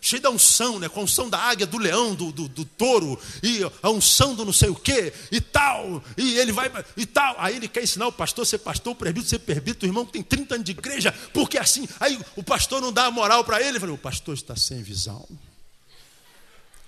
[0.00, 0.88] cheio da unção, né?
[0.88, 4.46] com a unção da águia, do leão, do, do, do, touro, e a unção do
[4.46, 7.34] não sei o quê, e tal, e ele vai, e tal.
[7.38, 10.12] Aí ele quer ensinar o pastor ser pastor, o presbítero ser presbítero, o irmão que
[10.12, 13.60] tem 30 anos de igreja, porque assim, aí o pastor não dá a moral para
[13.60, 15.28] ele, ele fala, o pastor está sem visão.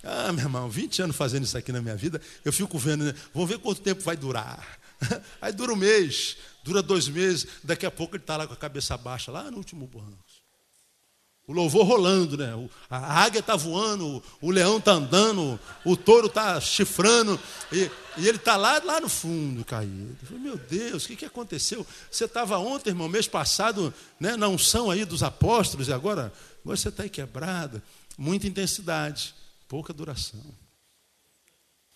[0.03, 3.13] Ah, meu irmão, 20 anos fazendo isso aqui na minha vida, eu fico vendo, né?
[3.33, 4.79] vamos ver quanto tempo vai durar.
[5.41, 8.57] Aí dura um mês, dura dois meses, daqui a pouco ele está lá com a
[8.57, 10.17] cabeça baixa, lá no último banco.
[11.49, 12.53] O louvor rolando, né?
[12.87, 17.39] A águia está voando, o leão está andando, o touro está chifrando,
[17.71, 20.15] e, e ele está lá, lá no fundo caído.
[20.23, 21.85] Falei, Meu Deus, o que, que aconteceu?
[22.11, 26.31] Você estava ontem, irmão, mês passado, né, na unção aí dos apóstolos, e agora,
[26.63, 27.81] agora você está aí quebrado.
[28.15, 29.33] Muita intensidade,
[29.69, 30.43] pouca duração.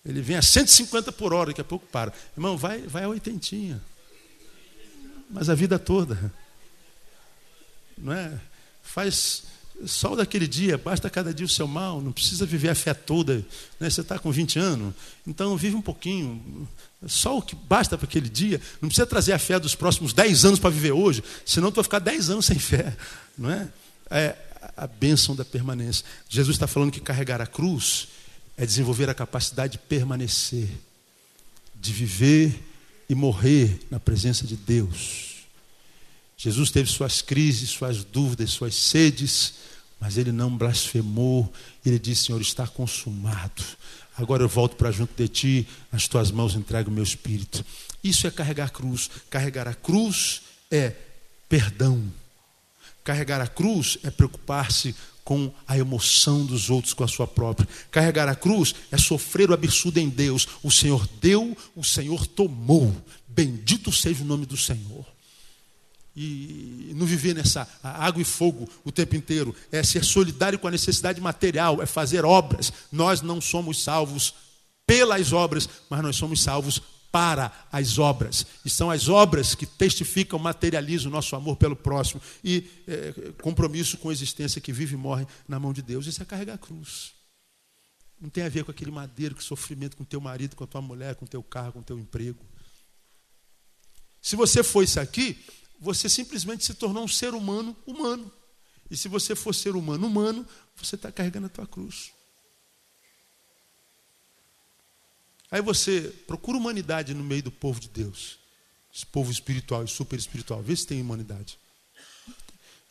[0.05, 2.13] Ele vem a 150 por hora, daqui a pouco para.
[2.37, 3.81] Irmão, vai, vai a oitentinha.
[5.29, 6.33] Mas a vida toda.
[7.97, 8.39] Não é?
[8.83, 9.43] faz
[9.85, 13.43] só daquele dia, basta cada dia o seu mal, não precisa viver a fé toda.
[13.79, 13.89] Né?
[13.89, 14.93] Você está com 20 anos,
[15.25, 16.67] então vive um pouquinho.
[17.07, 18.61] Só o que basta para aquele dia.
[18.79, 21.83] Não precisa trazer a fé dos próximos 10 anos para viver hoje, senão tu vai
[21.83, 22.95] ficar 10 anos sem fé.
[23.37, 23.67] Não é?
[24.11, 24.37] é
[24.75, 26.05] a bênção da permanência.
[26.29, 28.07] Jesus está falando que carregar a cruz
[28.57, 30.69] é desenvolver a capacidade de permanecer,
[31.75, 32.63] de viver
[33.09, 35.33] e morrer na presença de Deus.
[36.37, 39.53] Jesus teve suas crises, suas dúvidas, suas sedes,
[39.99, 41.51] mas ele não blasfemou.
[41.85, 43.63] Ele disse: Senhor, está consumado.
[44.15, 47.65] Agora eu volto para junto de ti, nas tuas mãos entrego o meu espírito.
[48.03, 49.09] Isso é carregar a cruz.
[49.29, 50.93] Carregar a cruz é
[51.47, 52.11] perdão.
[53.03, 57.67] Carregar a cruz é preocupar-se com a emoção dos outros, com a sua própria.
[57.91, 60.47] Carregar a cruz é sofrer o absurdo em Deus.
[60.61, 62.95] O Senhor deu, o Senhor tomou.
[63.27, 65.05] Bendito seja o nome do Senhor
[66.15, 70.71] e não viver nessa água e fogo o tempo inteiro, é ser solidário com a
[70.71, 72.71] necessidade material, é fazer obras.
[72.91, 74.33] Nós não somos salvos
[74.85, 76.81] pelas obras, mas nós somos salvos
[77.13, 78.43] para as obras.
[78.65, 83.99] E são as obras que testificam, materializam o nosso amor pelo próximo e é, compromisso
[83.99, 86.07] com a existência que vive e morre na mão de Deus.
[86.07, 87.13] Isso é carregar a cruz.
[88.19, 90.81] Não tem a ver com aquele madeiro, com sofrimento com teu marido, com a tua
[90.81, 92.43] mulher, com teu carro, com teu emprego.
[94.19, 95.37] Se você for isso aqui,
[95.79, 98.31] você simplesmente se tornou um ser humano humano.
[98.89, 102.11] E se você for ser humano humano, você está carregando a tua cruz.
[105.53, 108.39] Aí você procura humanidade no meio do povo de Deus.
[108.91, 110.63] Esse povo espiritual e super espiritual.
[110.63, 111.59] Vê se tem humanidade.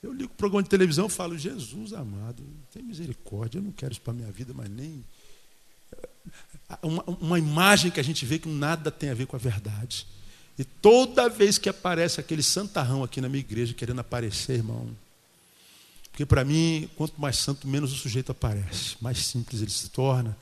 [0.00, 2.40] Eu ligo o programa de televisão e falo, Jesus amado,
[2.72, 5.04] tem misericórdia, eu não quero isso para a minha vida, mas nem.
[6.80, 10.06] Uma, uma imagem que a gente vê que nada tem a ver com a verdade.
[10.56, 14.96] E toda vez que aparece aquele santarrão aqui na minha igreja querendo aparecer, irmão.
[16.12, 18.94] Porque para mim, quanto mais santo, menos o sujeito aparece.
[19.00, 20.38] Mais simples ele se torna.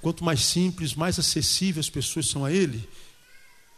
[0.00, 2.88] Quanto mais simples, mais acessíveis as pessoas são a ele.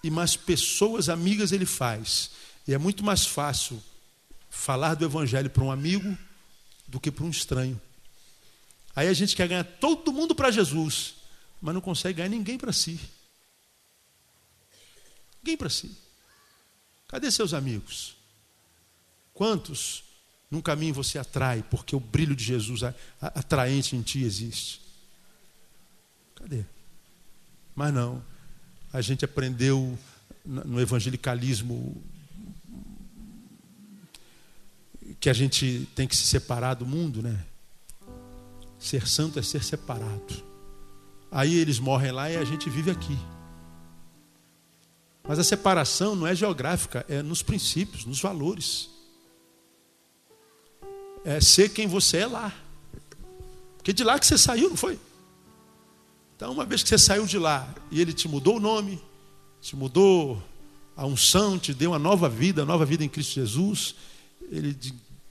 [0.03, 2.31] E mais pessoas amigas ele faz.
[2.67, 3.83] E é muito mais fácil
[4.49, 6.17] falar do evangelho para um amigo
[6.87, 7.81] do que para um estranho.
[8.97, 11.15] Aí a gente quer ganhar todo mundo para Jesus,
[11.61, 12.99] mas não consegue ganhar ninguém para si.
[15.43, 15.97] Ninguém para si.
[17.07, 18.17] Cadê seus amigos?
[19.33, 20.03] Quantos
[20.51, 22.81] num caminho você atrai porque o brilho de Jesus
[23.21, 24.88] atraente em ti existe?
[26.39, 26.64] Cadê?
[27.74, 28.22] Mas não.
[28.93, 29.99] A gente aprendeu
[30.45, 32.03] no evangelicalismo
[35.20, 37.45] que a gente tem que se separar do mundo, né?
[38.78, 40.49] Ser santo é ser separado.
[41.30, 43.18] Aí eles morrem lá e a gente vive aqui.
[45.26, 48.89] Mas a separação não é geográfica, é nos princípios, nos valores.
[51.24, 52.55] É ser quem você é lá.
[53.76, 54.99] Porque de lá que você saiu, não foi?
[56.39, 59.03] Então, uma vez que você saiu de lá e ele te mudou o nome,
[59.61, 60.41] te mudou
[60.97, 63.97] a unção, te deu uma nova vida, nova vida em Cristo Jesus,
[64.49, 64.78] ele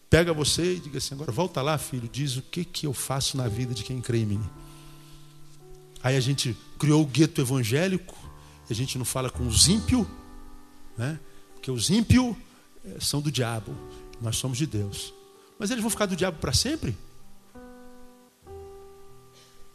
[0.09, 3.37] pega você e diga assim: agora volta lá, filho, diz o que, que eu faço
[3.37, 4.43] na vida de quem crê em mim.
[6.03, 8.13] Aí a gente criou o gueto evangélico,
[8.69, 10.05] a gente não fala com os ímpios,
[10.97, 11.17] né?
[11.53, 12.35] porque os ímpios
[12.83, 13.73] eh, são do diabo,
[14.19, 15.13] nós somos de Deus.
[15.57, 16.97] Mas eles vão ficar do diabo para sempre?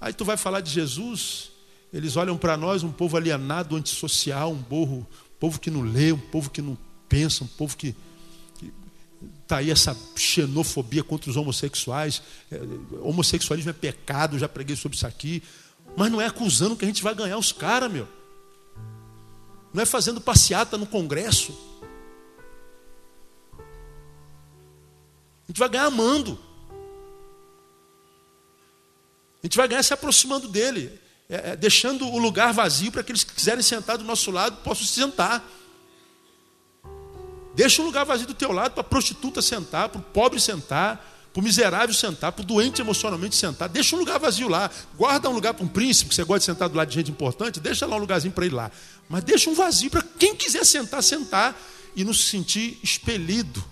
[0.03, 1.53] Aí tu vai falar de Jesus,
[1.93, 6.11] eles olham para nós, um povo alienado, antissocial, um povo, um povo que não lê,
[6.11, 6.77] um povo que não
[7.09, 7.95] pensa, um povo que
[9.45, 12.21] está aí essa xenofobia contra os homossexuais.
[12.51, 12.61] É,
[13.01, 15.41] homossexualismo é pecado, já preguei sobre isso aqui.
[15.97, 18.09] Mas não é acusando que a gente vai ganhar os caras, meu.
[19.73, 21.57] Não é fazendo passeata no Congresso.
[23.55, 26.37] A gente vai ganhar amando.
[29.43, 33.25] A gente vai ganhar se aproximando dele, é, é, deixando o lugar vazio para aqueles
[33.25, 35.45] que quiserem sentar do nosso lado possam se sentar.
[37.55, 41.29] Deixa um lugar vazio do teu lado para a prostituta sentar, para o pobre sentar,
[41.33, 43.69] para o miserável sentar, para o doente emocionalmente sentar.
[43.69, 44.71] Deixa um lugar vazio lá.
[44.97, 47.11] Guarda um lugar para um príncipe, que você gosta de sentar do lado de gente
[47.11, 48.71] importante, deixa lá um lugarzinho para ir lá.
[49.09, 51.61] Mas deixa um vazio para quem quiser sentar, sentar
[51.97, 53.63] e não se sentir expelido.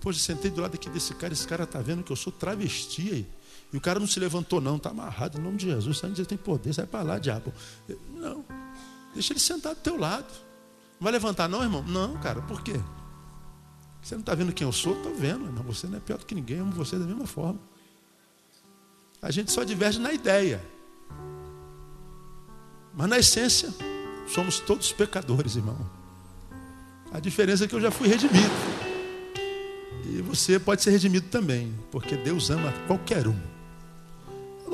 [0.00, 3.10] Poxa, sentei do lado aqui desse cara, esse cara está vendo que eu sou travesti
[3.10, 3.37] aí.
[3.72, 5.98] E o cara não se levantou, não, está amarrado em nome de Jesus.
[5.98, 7.52] Você tem poder, sai para lá, diabo.
[8.14, 8.44] Não,
[9.12, 10.32] deixa ele sentar do teu lado.
[10.98, 11.82] Não vai levantar, não, irmão?
[11.82, 12.80] Não, cara, por quê?
[14.02, 14.96] Você não está vendo quem eu sou?
[14.96, 15.62] Estou vendo, irmão.
[15.64, 17.60] Você não é pior do que ninguém, eu amo você da mesma forma.
[19.20, 20.64] A gente só diverge na ideia.
[22.94, 23.72] Mas na essência,
[24.26, 25.78] somos todos pecadores, irmão.
[27.12, 28.50] A diferença é que eu já fui redimido.
[30.06, 33.57] E você pode ser redimido também, porque Deus ama qualquer um.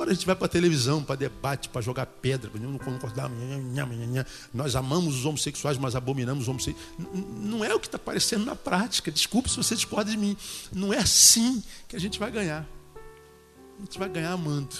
[0.04, 3.30] Agora a gente vai para a televisão, para debate, para jogar pedra, não concordar.
[4.52, 6.86] Nós amamos os homossexuais, mas abominamos os homossexuais.
[7.40, 9.10] Não é o que está aparecendo na prática.
[9.10, 10.36] Desculpe se você discorda de mim.
[10.70, 12.68] Não é assim que a gente vai ganhar.
[13.78, 14.76] A gente vai ganhar amando.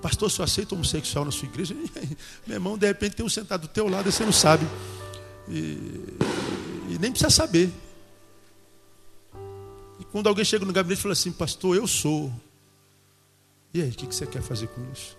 [0.00, 1.74] Pastor, se eu aceito homossexual na sua igreja,
[2.46, 4.64] meu irmão, de repente tem um sentado do teu lado e você não sabe.
[5.48, 5.76] E,
[6.88, 7.68] e nem precisa saber.
[9.98, 12.32] E quando alguém chega no gabinete e fala assim, pastor, eu sou.
[13.72, 15.16] E aí, o que você quer fazer com isso?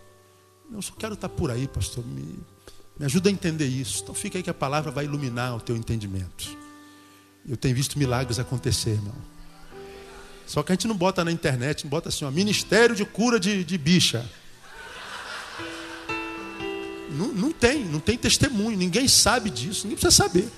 [0.71, 2.05] Eu só quero estar por aí, pastor.
[2.05, 2.39] Me,
[2.99, 4.03] me ajuda a entender isso.
[4.03, 6.57] Então fica aí que a palavra vai iluminar o teu entendimento.
[7.47, 9.15] Eu tenho visto milagres acontecer, irmão.
[10.45, 13.39] Só que a gente não bota na internet, não bota assim, ó, Ministério de Cura
[13.39, 14.29] de, de Bicha.
[17.11, 20.49] Não, não tem, não tem testemunho, ninguém sabe disso, ninguém precisa saber.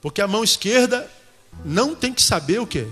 [0.00, 1.10] Porque a mão esquerda
[1.64, 2.86] não tem que saber o quê?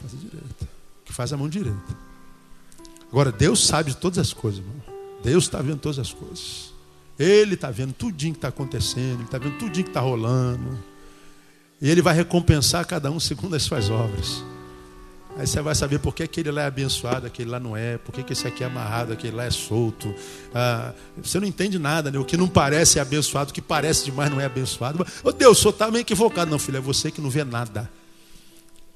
[0.00, 0.68] Faz a direita.
[1.04, 1.96] Que faz a mão direita.
[3.10, 4.82] Agora, Deus sabe de todas as coisas, irmão.
[5.22, 6.72] Deus está vendo todas as coisas.
[7.18, 10.82] Ele está vendo tudinho que está acontecendo, Ele está vendo tudinho que está rolando.
[11.80, 14.42] E Ele vai recompensar cada um segundo as suas obras.
[15.36, 18.12] Aí você vai saber por que aquele lá é abençoado, aquele lá não é, por
[18.12, 20.14] que, esse aqui é amarrado, aquele lá é solto.
[20.54, 22.18] Ah, você não entende nada, né?
[22.18, 25.04] O que não parece é abençoado, o que parece demais não é abençoado.
[25.24, 26.50] Oh, Deus, senhor está meio equivocado.
[26.50, 27.90] Não, filho, é você que não vê nada.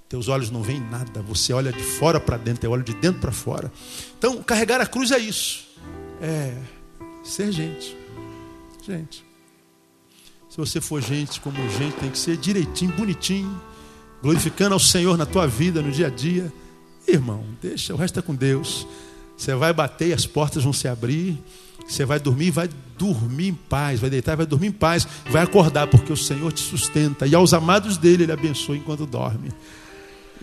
[0.08, 1.22] Teus olhos não veem nada.
[1.22, 3.72] Você olha de fora para dentro, eu olho de dentro para fora.
[4.18, 5.66] Então, carregar a cruz é isso.
[6.20, 6.54] É
[7.24, 7.96] ser gente.
[8.86, 9.24] Gente.
[10.50, 13.60] Se você for gente como gente, tem que ser direitinho, bonitinho
[14.26, 16.52] glorificando ao Senhor na tua vida, no dia a dia.
[17.06, 18.84] Irmão, deixa, o resto é com Deus.
[19.36, 21.38] Você vai bater e as portas vão se abrir.
[21.86, 22.68] Você vai dormir, vai
[22.98, 26.58] dormir em paz, vai deitar, vai dormir em paz, vai acordar, porque o Senhor te
[26.58, 27.24] sustenta.
[27.24, 29.52] E aos amados dele, ele abençoa enquanto dorme.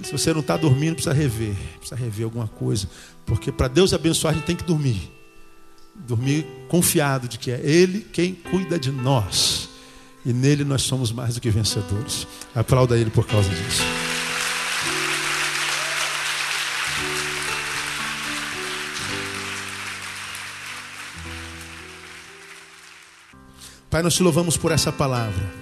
[0.01, 2.87] Se você não está dormindo, precisa rever, precisa rever alguma coisa.
[3.25, 5.11] Porque para Deus abençoar, a gente tem que dormir.
[5.93, 9.72] Dormir confiado de que é Ele quem cuida de nós.
[10.25, 12.25] E nele nós somos mais do que vencedores.
[12.55, 13.83] Aplauda ele por causa disso.
[23.89, 25.53] Pai, nós te louvamos por essa palavra.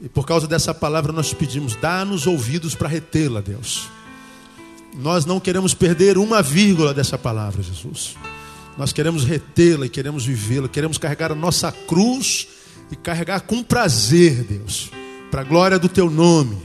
[0.00, 3.88] E por causa dessa palavra nós te pedimos, dá-nos ouvidos para retê-la, Deus.
[4.96, 8.16] Nós não queremos perder uma vírgula dessa palavra, Jesus.
[8.76, 12.48] Nós queremos retê-la e queremos vivê-la, queremos carregar a nossa cruz
[12.90, 14.90] e carregar com prazer, Deus,
[15.30, 16.58] para a glória do teu nome.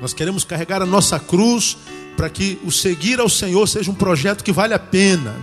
[0.00, 1.76] Nós queremos carregar a nossa cruz
[2.16, 5.34] para que o seguir ao Senhor seja um projeto que vale a pena.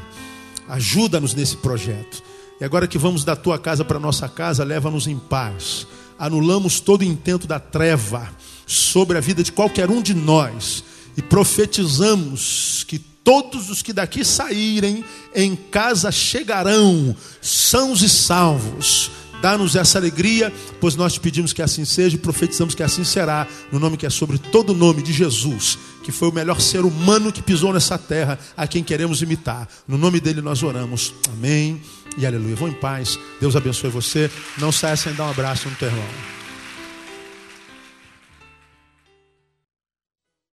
[0.67, 2.23] Ajuda-nos nesse projeto.
[2.59, 5.87] E agora que vamos da tua casa para nossa casa, leva-nos em paz.
[6.17, 8.29] Anulamos todo intento da treva
[8.65, 10.83] sobre a vida de qualquer um de nós
[11.15, 15.03] e profetizamos que todos os que daqui saírem
[15.35, 19.11] em casa chegarão sãos e salvos.
[19.41, 23.47] Dá-nos essa alegria, pois nós te pedimos que assim seja e profetizamos que assim será,
[23.71, 26.81] no nome que é sobre todo o nome de Jesus, que foi o melhor ser
[26.81, 29.67] humano que pisou nessa terra, a quem queremos imitar.
[29.87, 31.13] No nome dele nós oramos.
[31.33, 31.81] Amém
[32.17, 32.55] e aleluia.
[32.55, 33.19] Vão em paz.
[33.39, 34.29] Deus abençoe você.
[34.57, 36.36] Não saia sem dar um abraço no teu irmão.